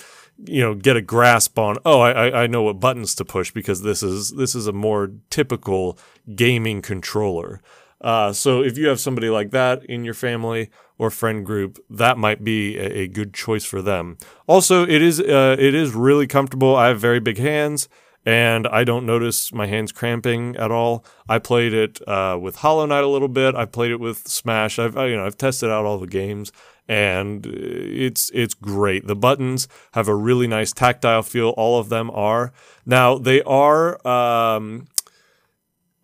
[0.45, 3.81] you know get a grasp on oh I I know what buttons to push because
[3.81, 5.97] this is this is a more typical
[6.35, 7.61] gaming controller
[8.01, 12.17] uh, so if you have somebody like that in your family or friend group, that
[12.17, 14.17] might be a, a good choice for them.
[14.47, 16.75] Also, it is uh, it is really comfortable.
[16.75, 17.87] I have very big hands
[18.25, 21.03] and I don't notice my hands cramping at all.
[21.27, 23.55] I played it uh, with Hollow Knight a little bit.
[23.55, 24.77] I played it with Smash.
[24.79, 26.51] I've you know I've tested out all the games,
[26.87, 29.07] and it's it's great.
[29.07, 31.49] The buttons have a really nice tactile feel.
[31.49, 32.51] All of them are
[32.85, 34.05] now they are.
[34.07, 34.87] Um,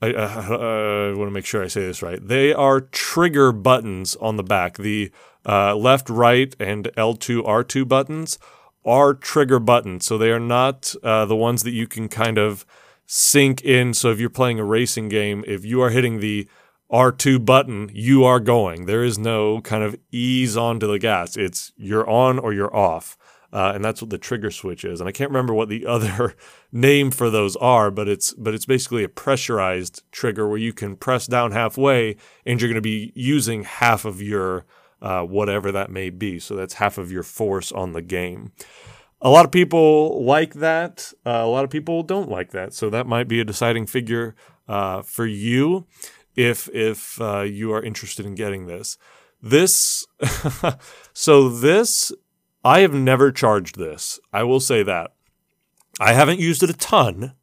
[0.01, 2.19] I, uh, I want to make sure I say this right.
[2.25, 4.77] They are trigger buttons on the back.
[4.77, 5.11] The
[5.45, 8.37] uh, left, right, and L2, R2 buttons
[8.85, 10.05] are trigger buttons.
[10.05, 12.65] So they are not uh, the ones that you can kind of
[13.05, 13.93] sink in.
[13.93, 16.47] So if you're playing a racing game, if you are hitting the
[16.91, 18.85] R2 button, you are going.
[18.85, 21.35] There is no kind of ease onto the gas.
[21.35, 23.17] It's you're on or you're off.
[23.51, 24.99] Uh, and that's what the trigger switch is.
[24.99, 26.35] And I can't remember what the other
[26.71, 30.95] name for those are, but it's but it's basically a pressurized trigger where you can
[30.95, 34.65] press down halfway and you're going to be using half of your
[35.01, 36.39] uh, whatever that may be.
[36.39, 38.51] So that's half of your force on the game.
[39.21, 41.11] A lot of people like that.
[41.25, 42.73] Uh, a lot of people don't like that.
[42.73, 44.35] So that might be a deciding figure
[44.67, 45.87] uh, for you
[46.37, 48.97] if if uh, you are interested in getting this.
[49.41, 50.05] This
[51.13, 52.13] so this
[52.63, 54.19] I have never charged this.
[54.31, 55.13] I will say that.
[55.99, 57.33] I haven't used it a ton,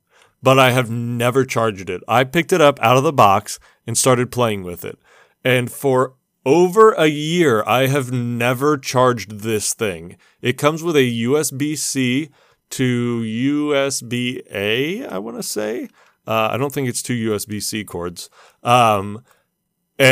[0.42, 2.03] but I have never charged it.
[2.07, 4.99] I picked it up out of the box and started playing with it.
[5.45, 6.14] And for
[6.47, 10.16] over a year, I have never charged this thing.
[10.40, 12.30] It comes with a USB C
[12.70, 15.88] to USB A, I want to say.
[16.27, 18.31] Uh, I don't think it's two USB C cords.
[18.62, 19.22] Um,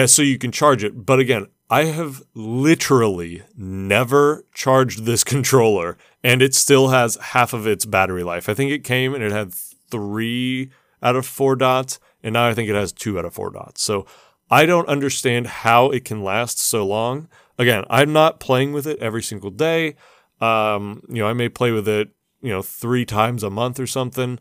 [0.06, 1.04] so you can charge it.
[1.06, 7.66] But again, I have literally never charged this controller, and it still has half of
[7.66, 8.48] its battery life.
[8.48, 10.70] I think it came and it had three
[11.02, 13.82] out of four dots, and now I think it has two out of four dots.
[13.82, 14.06] So
[14.50, 17.28] I don't understand how it can last so long.
[17.58, 19.96] Again, I'm not playing with it every single day.
[20.42, 22.10] Um, you know, I may play with it,
[22.42, 24.38] you know, three times a month or something,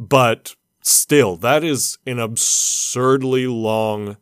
[0.00, 4.16] but still, that is an absurdly long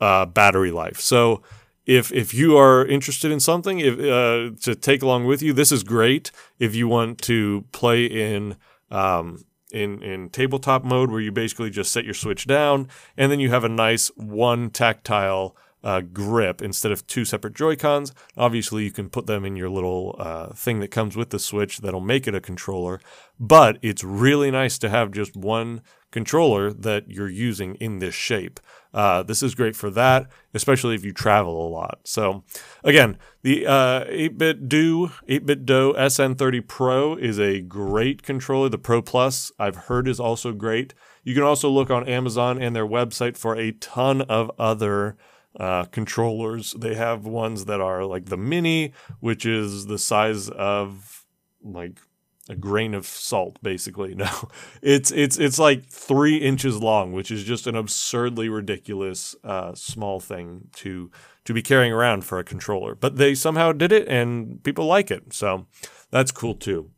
[0.00, 1.00] uh, battery life.
[1.00, 1.42] So,
[1.86, 5.72] if if you are interested in something if, uh, to take along with you, this
[5.72, 6.30] is great.
[6.58, 8.56] If you want to play in
[8.90, 13.40] um, in in tabletop mode where you basically just set your switch down and then
[13.40, 18.12] you have a nice one tactile uh, grip instead of two separate Joy Cons.
[18.36, 21.78] Obviously, you can put them in your little uh, thing that comes with the Switch
[21.78, 23.00] that'll make it a controller.
[23.38, 28.60] But it's really nice to have just one controller that you're using in this shape.
[28.92, 32.00] Uh, this is great for that, especially if you travel a lot.
[32.04, 32.42] So,
[32.82, 38.68] again, the 8BitDo 8-bit Do SN30 Pro is a great controller.
[38.68, 40.94] The Pro Plus, I've heard, is also great.
[41.22, 45.16] You can also look on Amazon and their website for a ton of other
[45.58, 46.72] uh, controllers.
[46.72, 51.24] They have ones that are like the Mini, which is the size of
[51.62, 52.00] like
[52.48, 54.14] a grain of salt basically.
[54.18, 54.48] No
[54.82, 60.20] it's it's it's like three inches long which is just an absurdly ridiculous uh, small
[60.20, 61.10] thing to
[61.44, 62.94] to be carrying around for a controller.
[62.94, 65.32] But they somehow did it and people like it.
[65.32, 65.66] So
[66.10, 66.90] that's cool too.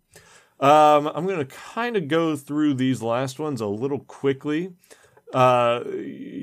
[0.60, 4.74] Um, i'm to kind of go through these last ones a little quickly
[5.34, 5.82] uh,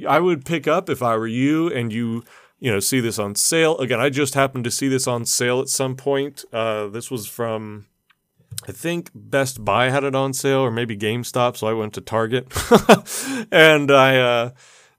[0.08, 2.24] i would pick up if i were you and you
[2.60, 5.60] you know see this on sale again i just happened to see this on sale
[5.60, 7.86] at some point uh, this was from
[8.68, 11.58] I think Best Buy had it on sale, or maybe GameStop.
[11.58, 12.48] So I went to Target,
[13.52, 14.50] and I uh,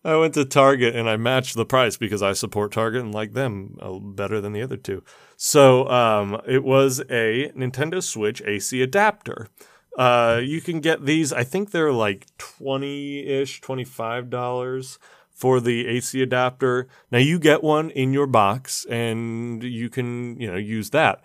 [0.04, 3.32] I went to Target and I matched the price because I support Target and like
[3.32, 5.02] them uh, better than the other two.
[5.36, 9.48] So um, it was a Nintendo Switch AC adapter.
[9.98, 11.32] Uh, you can get these.
[11.32, 16.86] I think they're like twenty ish, twenty five dollars for the AC adapter.
[17.10, 21.20] Now you get one in your box, and you can you know use that.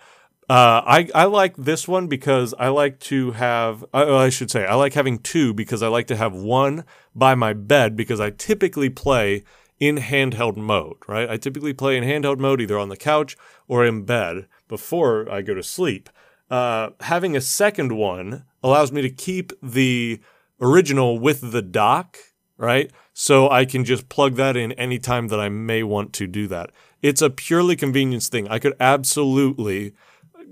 [0.50, 3.86] Uh, I I like this one because I like to have.
[3.94, 7.36] Uh, I should say I like having two because I like to have one by
[7.36, 9.44] my bed because I typically play
[9.80, 10.98] in handheld mode.
[11.08, 15.32] Right, I typically play in handheld mode either on the couch or in bed before
[15.32, 16.10] I go to sleep.
[16.54, 20.20] Uh, having a second one allows me to keep the
[20.62, 22.20] original with the dock,
[22.58, 22.92] right?
[23.12, 26.70] So I can just plug that in anytime that I may want to do that.
[27.02, 28.48] It's a purely convenience thing.
[28.50, 29.96] I could absolutely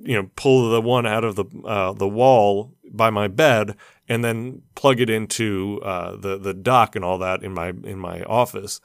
[0.02, 3.76] you know pull the one out of the uh, the wall by my bed
[4.10, 8.00] and then plug it into uh, the the dock and all that in my in
[8.00, 8.82] my office.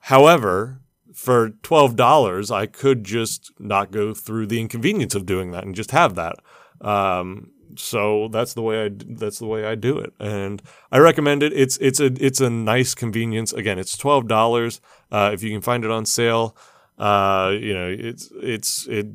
[0.00, 0.80] However,
[1.14, 5.74] for twelve dollars, I could just not go through the inconvenience of doing that and
[5.74, 6.36] just have that.
[6.80, 11.42] Um, so that's the way I that's the way I do it, and I recommend
[11.42, 11.52] it.
[11.52, 13.52] It's it's a it's a nice convenience.
[13.52, 14.80] Again, it's twelve dollars
[15.10, 16.56] uh, if you can find it on sale.
[16.98, 19.06] Uh, you know, it's it's it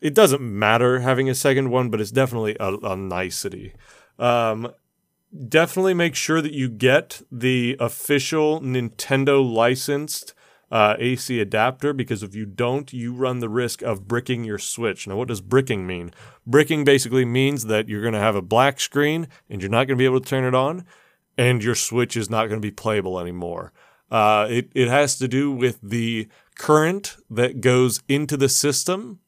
[0.00, 3.74] it doesn't matter having a second one, but it's definitely a, a nicety.
[4.18, 4.72] Um,
[5.48, 10.34] definitely make sure that you get the official Nintendo licensed
[10.72, 15.06] uh, AC adapter because if you don't, you run the risk of bricking your Switch.
[15.06, 16.14] Now, what does bricking mean?
[16.46, 19.98] Bricking basically means that you're going to have a black screen and you're not going
[19.98, 20.86] to be able to turn it on,
[21.36, 23.72] and your Switch is not going to be playable anymore.
[24.10, 29.20] Uh, it, it has to do with the current that goes into the system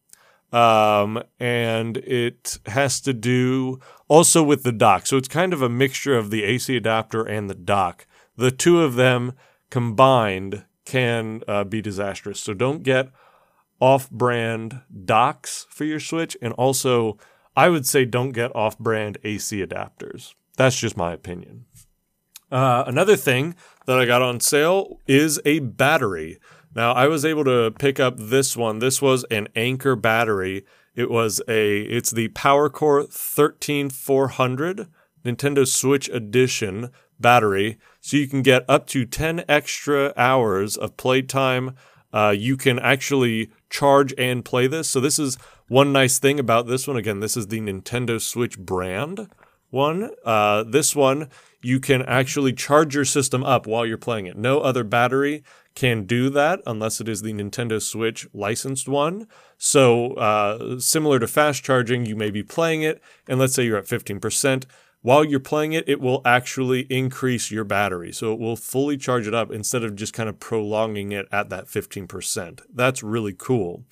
[0.51, 5.07] um, and it has to do also with the dock.
[5.07, 8.07] So it's kind of a mixture of the AC adapter and the dock.
[8.37, 9.33] The two of them
[9.71, 12.41] combined can uh, be disastrous.
[12.41, 13.09] So don't get
[13.81, 16.37] off brand docks for your Switch.
[16.41, 17.19] And also,
[17.57, 20.35] I would say don't get off brand AC adapters.
[20.57, 21.67] That's just my opinion.
[22.51, 23.57] Uh, another thing
[23.87, 26.39] that I got on sale is a battery.
[26.75, 28.79] Now I was able to pick up this one.
[28.79, 30.65] This was an Anker battery.
[30.95, 34.89] It was a it's the PowerCore 13400
[35.25, 37.79] Nintendo Switch Edition battery.
[38.05, 41.75] So you can get up to 10 extra hours of playtime.
[42.13, 44.91] Uh, you can actually charge and play this.
[44.91, 45.39] So this is
[45.69, 46.99] one nice thing about this one.
[46.99, 49.27] Again, this is the Nintendo Switch brand
[49.71, 50.11] one.
[50.23, 51.31] Uh, this one,
[51.63, 54.37] you can actually charge your system up while you're playing it.
[54.37, 55.43] No other battery
[55.75, 59.27] can do that unless it is the Nintendo Switch licensed one.
[59.57, 63.79] So, uh, similar to fast charging, you may be playing it, and let's say you're
[63.79, 64.67] at 15%.
[65.05, 68.11] While you're playing it, it will actually increase your battery.
[68.11, 71.51] So it will fully charge it up instead of just kind of prolonging it at
[71.51, 72.63] that 15%.
[72.75, 73.85] That's really cool.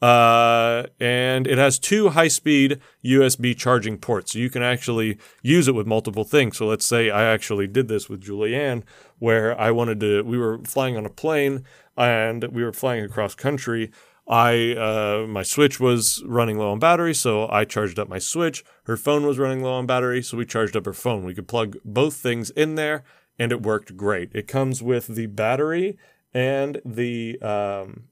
[0.00, 4.34] Uh, and it has two high speed USB charging ports.
[4.34, 6.58] So you can actually use it with multiple things.
[6.58, 8.84] So let's say I actually did this with Julianne,
[9.18, 11.64] where I wanted to, we were flying on a plane
[11.96, 13.90] and we were flying across country.
[14.32, 18.64] I uh, my Switch was running low on battery, so I charged up my Switch.
[18.84, 21.24] Her phone was running low on battery, so we charged up her phone.
[21.24, 23.04] We could plug both things in there,
[23.38, 24.30] and it worked great.
[24.32, 25.98] It comes with the battery
[26.32, 28.04] and the um,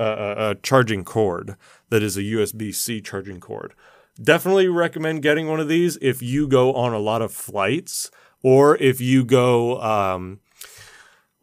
[0.00, 1.54] a, a charging cord
[1.90, 3.72] that is a USB C charging cord.
[4.20, 8.10] Definitely recommend getting one of these if you go on a lot of flights
[8.42, 10.40] or if you go um,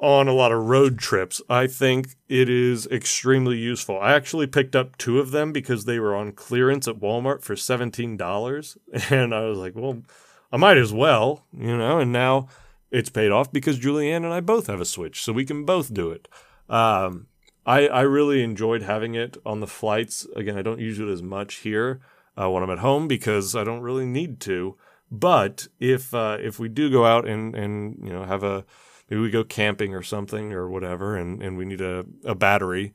[0.05, 1.41] on a lot of road trips.
[1.49, 3.99] I think it is extremely useful.
[3.99, 7.55] I actually picked up two of them because they were on clearance at Walmart for
[7.55, 8.77] $17.
[9.11, 10.03] And I was like, well,
[10.51, 12.47] I might as well, you know, and now
[12.91, 15.91] it's paid off because Julianne and I both have a Switch, so we can both
[15.91, 16.27] do it.
[16.69, 17.25] Um,
[17.65, 20.27] I, I really enjoyed having it on the flights.
[20.35, 21.99] Again, I don't use it as much here
[22.39, 24.77] uh, when I'm at home because I don't really need to.
[25.09, 28.65] But if uh, if we do go out and, and you know have a
[29.09, 32.93] maybe we go camping or something or whatever and, and we need a, a battery,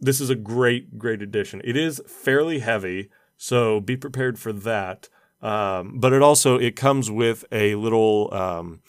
[0.00, 1.60] this is a great great addition.
[1.64, 5.08] It is fairly heavy, so be prepared for that.
[5.40, 8.80] Um, but it also it comes with a little um,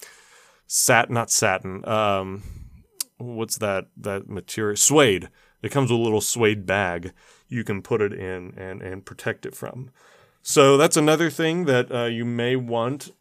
[0.67, 1.87] sat not satin.
[1.87, 2.43] Um,
[3.19, 5.29] what's that that material suede
[5.61, 7.11] it comes with a little suede bag
[7.47, 9.91] you can put it in and and protect it from
[10.41, 13.11] so that's another thing that uh, you may want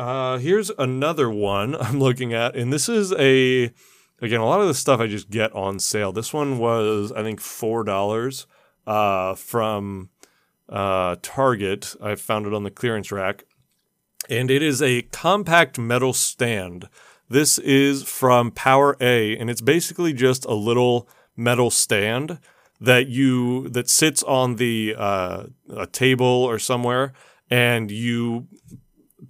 [0.00, 3.72] uh, here's another one i'm looking at and this is a
[4.20, 6.12] again a lot of the stuff i just get on sale.
[6.12, 8.46] This one was i think four dollars
[8.86, 10.10] uh, from
[10.68, 11.94] uh, target.
[12.00, 13.44] I found it on the clearance rack.
[14.28, 16.88] And it is a compact metal stand.
[17.28, 22.38] This is from PowerA, and it's basically just a little metal stand
[22.80, 25.44] that you that sits on the uh,
[25.76, 27.12] a table or somewhere,
[27.48, 28.48] and you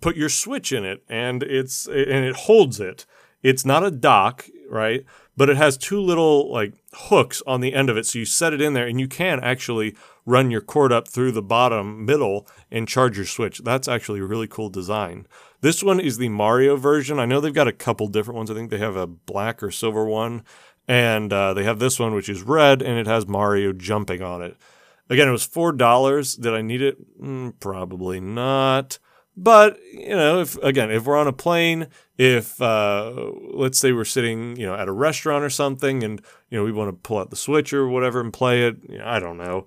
[0.00, 3.06] put your Switch in it, and it's and it holds it.
[3.42, 5.04] It's not a dock, right?
[5.36, 8.52] But it has two little like hooks on the end of it, so you set
[8.52, 9.96] it in there, and you can actually
[10.26, 13.58] run your cord up through the bottom middle and charge your Switch.
[13.58, 15.26] That's actually a really cool design.
[15.62, 17.18] This one is the Mario version.
[17.18, 18.50] I know they've got a couple different ones.
[18.50, 20.42] I think they have a black or silver one,
[20.86, 24.42] and uh, they have this one which is red, and it has Mario jumping on
[24.42, 24.56] it.
[25.08, 26.34] Again, it was four dollars.
[26.34, 27.20] Did I need it?
[27.20, 28.98] Mm, probably not.
[29.36, 31.86] But you know, if again, if we're on a plane,
[32.18, 36.20] if uh, let's say we're sitting, you know, at a restaurant or something, and
[36.50, 38.98] you know we want to pull out the Switch or whatever and play it, you
[38.98, 39.66] know, I don't know,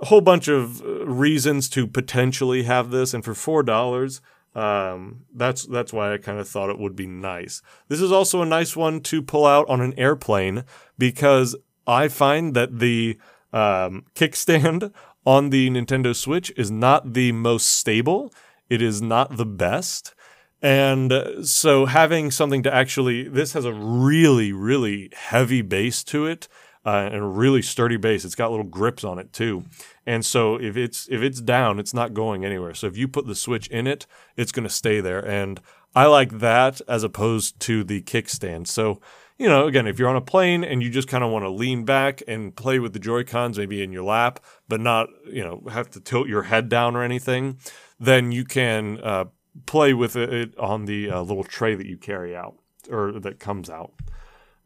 [0.00, 4.20] a whole bunch of uh, reasons to potentially have this, and for four dollars,
[4.54, 7.62] um, that's that's why I kind of thought it would be nice.
[7.88, 10.64] This is also a nice one to pull out on an airplane
[10.98, 11.54] because
[11.86, 13.18] I find that the
[13.52, 14.92] um, kickstand
[15.24, 18.32] on the Nintendo Switch is not the most stable.
[18.72, 20.14] It is not the best.
[20.62, 26.24] And uh, so having something to actually, this has a really, really heavy base to
[26.24, 26.48] it
[26.86, 28.24] uh, and a really sturdy base.
[28.24, 29.64] It's got little grips on it too.
[30.06, 32.72] And so if it's if it's down, it's not going anywhere.
[32.72, 34.06] So if you put the switch in it,
[34.38, 35.20] it's going to stay there.
[35.20, 35.60] And
[35.94, 38.68] I like that as opposed to the kickstand.
[38.68, 39.02] So
[39.38, 41.50] you know, again, if you're on a plane and you just kind of want to
[41.50, 45.42] lean back and play with the Joy Cons, maybe in your lap, but not you
[45.42, 47.58] know have to tilt your head down or anything,
[48.02, 49.26] then you can uh,
[49.64, 52.56] play with it on the uh, little tray that you carry out
[52.90, 53.92] or that comes out.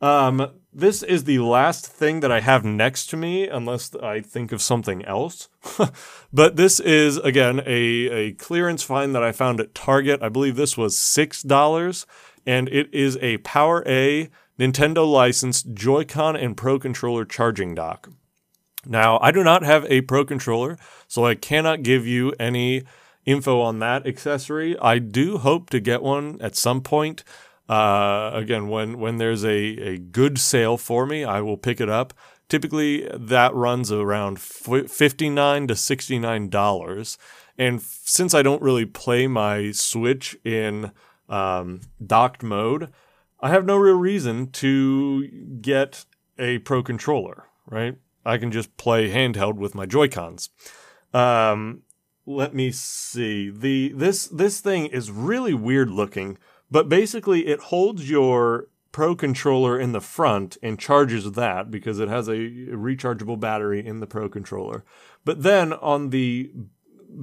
[0.00, 4.52] Um, this is the last thing that I have next to me, unless I think
[4.52, 5.48] of something else.
[6.32, 10.22] but this is, again, a, a clearance find that I found at Target.
[10.22, 12.06] I believe this was $6,
[12.46, 18.08] and it is a PowerA Nintendo licensed Joy-Con and Pro Controller charging dock.
[18.86, 22.84] Now, I do not have a Pro Controller, so I cannot give you any
[23.26, 24.78] info on that accessory.
[24.78, 27.24] I do hope to get one at some point.
[27.68, 31.90] Uh, again, when when there's a, a good sale for me, I will pick it
[31.90, 32.14] up.
[32.48, 37.18] Typically, that runs around fifty nine to sixty nine dollars.
[37.58, 40.92] And since I don't really play my Switch in
[41.28, 42.92] um, docked mode,
[43.40, 45.26] I have no real reason to
[45.60, 46.04] get
[46.38, 47.48] a Pro controller.
[47.68, 47.96] Right?
[48.24, 50.50] I can just play handheld with my Joy Cons.
[51.12, 51.82] Um,
[52.26, 53.50] let me see.
[53.50, 56.38] The this this thing is really weird looking
[56.70, 62.08] but basically, it holds your Pro controller in the front and charges that because it
[62.08, 64.84] has a rechargeable battery in the Pro controller.
[65.22, 66.50] But then on the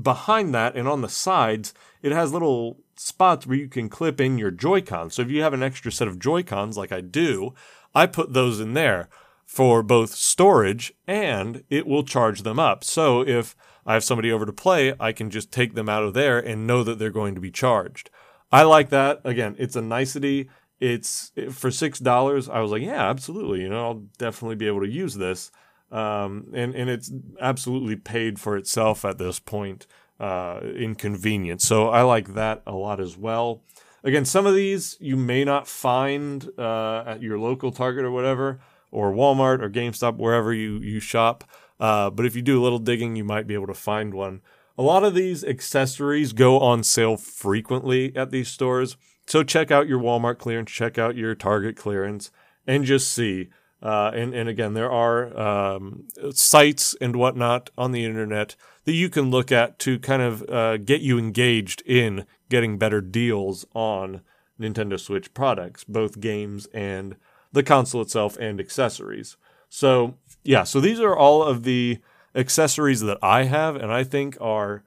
[0.02, 1.74] behind that and on the sides,
[2.04, 5.10] it has little spots where you can clip in your Joy-Con.
[5.10, 7.56] So if you have an extra set of Joy-Cons like I do,
[7.96, 9.10] I put those in there
[9.44, 12.84] for both storage and it will charge them up.
[12.84, 13.56] So if
[13.86, 16.68] I have somebody over to play, I can just take them out of there and
[16.68, 18.10] know that they're going to be charged.
[18.52, 19.22] I like that.
[19.24, 20.50] Again, it's a nicety.
[20.80, 22.50] It's for six dollars.
[22.50, 23.62] I was like, yeah, absolutely.
[23.62, 25.52] You know, I'll definitely be able to use this.
[25.92, 29.88] Um, and and it's absolutely paid for itself at this point
[30.20, 31.64] uh, in convenience.
[31.64, 33.64] So I like that a lot as well.
[34.04, 38.60] Again, some of these you may not find uh, at your local Target or whatever,
[38.92, 41.44] or Walmart or GameStop, wherever you you shop.
[41.80, 44.42] Uh, but if you do a little digging, you might be able to find one.
[44.78, 48.98] A lot of these accessories go on sale frequently at these stores.
[49.28, 52.32] So check out your Walmart clearance, check out your Target clearance,
[52.66, 53.50] and just see.
[53.82, 58.56] Uh, and, and again, there are um, sites and whatnot on the internet
[58.86, 63.02] that you can look at to kind of uh, get you engaged in getting better
[63.02, 64.22] deals on
[64.60, 67.16] Nintendo Switch products, both games and
[67.52, 69.36] the console itself and accessories.
[69.70, 72.00] So, yeah, so these are all of the
[72.36, 74.84] accessories that I have and I think are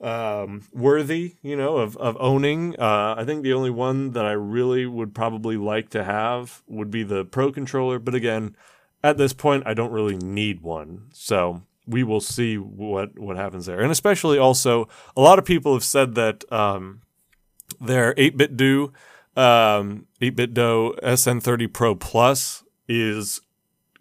[0.00, 2.78] um, worthy, you know, of, of owning.
[2.78, 6.90] Uh, I think the only one that I really would probably like to have would
[6.90, 7.98] be the Pro controller.
[7.98, 8.56] But again,
[9.02, 11.08] at this point, I don't really need one.
[11.12, 13.80] So we will see what, what happens there.
[13.80, 17.02] And especially also, a lot of people have said that um,
[17.80, 18.92] their 8BitDo,
[19.36, 23.40] um, 8BitDo SN30 Pro Plus is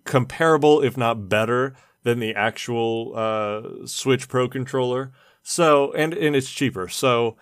[0.04, 1.74] comparable, if not better,
[2.04, 5.12] than the actual uh, Switch Pro controller.
[5.44, 6.88] So and and it's cheaper.
[6.88, 7.38] So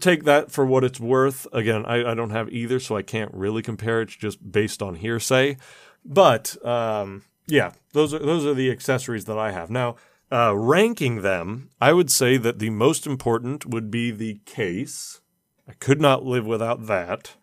[0.00, 1.46] take that for what it's worth.
[1.52, 4.00] Again, I, I don't have either, so I can't really compare.
[4.00, 5.56] It's just based on hearsay.
[6.04, 9.96] But um, yeah, those are those are the accessories that I have now.
[10.32, 15.20] Uh, ranking them, I would say that the most important would be the case.
[15.68, 17.34] I could not live without that.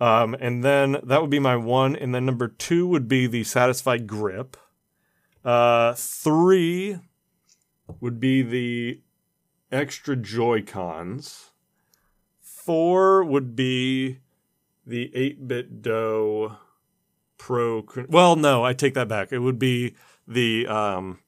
[0.00, 1.96] Um, and then that would be my one.
[1.96, 4.56] And then number two would be the Satisfye grip.
[5.44, 6.98] Uh, three
[8.00, 9.00] would be the
[9.70, 11.52] extra Joy Cons.
[12.40, 14.18] Four would be
[14.86, 16.56] the 8BitDo
[17.38, 17.84] Pro.
[18.08, 19.32] Well, no, I take that back.
[19.32, 19.94] It would be
[20.26, 20.66] the.
[20.66, 21.20] Um,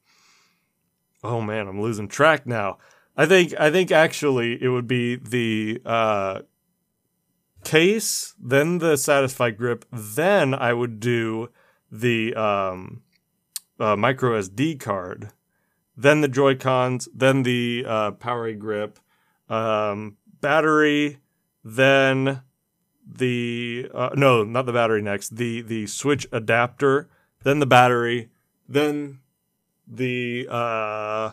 [1.23, 2.79] oh man, I'm losing track now.
[3.16, 6.41] I think I think actually it would be the uh,
[7.69, 11.51] case, then the Satisfye grip, then I would do
[11.93, 13.03] the um,
[13.79, 15.33] uh, micro SD card,
[15.95, 18.99] then the Joy Cons, then the uh, Power grip,
[19.51, 21.19] um, battery,
[21.62, 22.41] then
[23.07, 27.11] the uh, no, not the battery next, the the switch adapter,
[27.43, 28.31] then the battery,
[28.66, 29.21] then
[29.87, 31.33] the uh,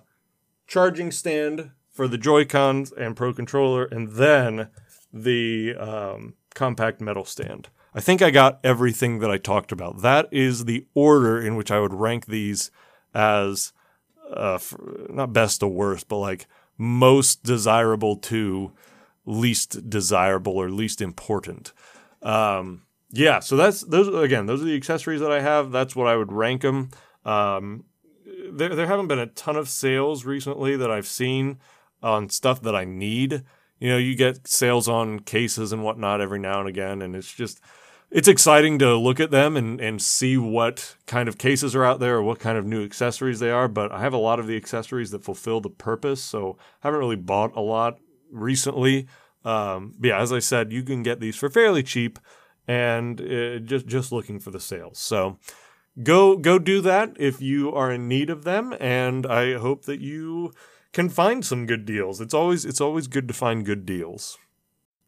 [0.67, 4.67] charging stand for the Joy Cons and Pro Controller, and then
[5.15, 7.69] the um, compact metal stand.
[7.93, 10.01] I think I got everything that I talked about.
[10.01, 12.69] That is the order in which I would rank these
[13.13, 13.71] as
[14.29, 14.59] uh,
[15.09, 16.45] not best to worst, but like
[16.77, 18.73] most desirable to
[19.25, 21.71] least desirable or least important.
[22.21, 24.45] Um, yeah, so that's those again.
[24.45, 25.71] Those are the accessories that I have.
[25.71, 26.89] That's what I would rank them.
[27.23, 27.85] Um,
[28.51, 31.59] there, there haven't been a ton of sales recently that I've seen
[32.03, 33.43] on stuff that I need.
[33.79, 37.33] You know, you get sales on cases and whatnot every now and again, and it's
[37.33, 37.59] just
[38.11, 41.99] it's exciting to look at them and, and see what kind of cases are out
[41.99, 43.67] there or what kind of new accessories they are.
[43.67, 46.99] But I have a lot of the accessories that fulfill the purpose, so I haven't
[46.99, 47.99] really bought a lot
[48.31, 49.07] recently.
[49.43, 52.19] Um, but yeah, as I said, you can get these for fairly cheap,
[52.67, 54.97] and uh, just just looking for the sales.
[54.97, 55.37] So
[56.01, 59.99] go go do that if you are in need of them, and I hope that
[59.99, 60.53] you
[60.95, 62.21] can find some good deals.
[62.21, 64.37] It's always it's always good to find good deals.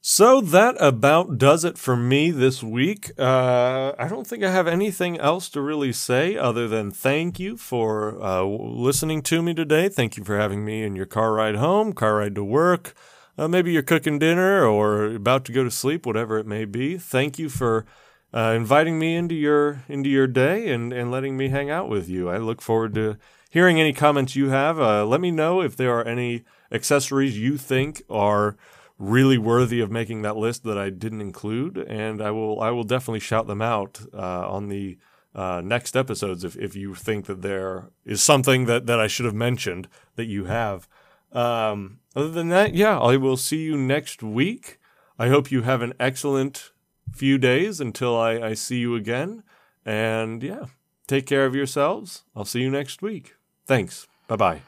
[0.02, 3.12] So that about does it for me this week.
[3.18, 7.58] Uh, I don't think I have anything else to really say other than thank you
[7.58, 9.90] for uh, listening to me today.
[9.90, 12.94] Thank you for having me in your car ride home, car ride to work.
[13.38, 16.98] Uh, maybe you're cooking dinner or about to go to sleep, whatever it may be.
[16.98, 17.86] Thank you for
[18.34, 22.10] uh, inviting me into your into your day and, and letting me hang out with
[22.10, 22.30] you.
[22.30, 23.18] I look forward to
[23.50, 24.80] hearing any comments you have.
[24.80, 28.58] Uh, let me know if there are any accessories you think are
[29.00, 32.84] really worthy of making that list that I didn't include, and I will I will
[32.84, 34.98] definitely shout them out uh, on the
[35.36, 39.26] uh, next episodes if, if you think that there is something that, that I should
[39.26, 40.88] have mentioned that you have.
[41.32, 44.80] Um, other than that, yeah, I will see you next week.
[45.20, 46.72] I hope you have an excellent
[47.14, 49.44] few days until I, I see you again.
[49.86, 50.66] And yeah,
[51.06, 52.24] take care of yourselves.
[52.36, 53.37] I'll see you next week.
[53.68, 54.08] Thanks.
[54.28, 54.62] Bye bye.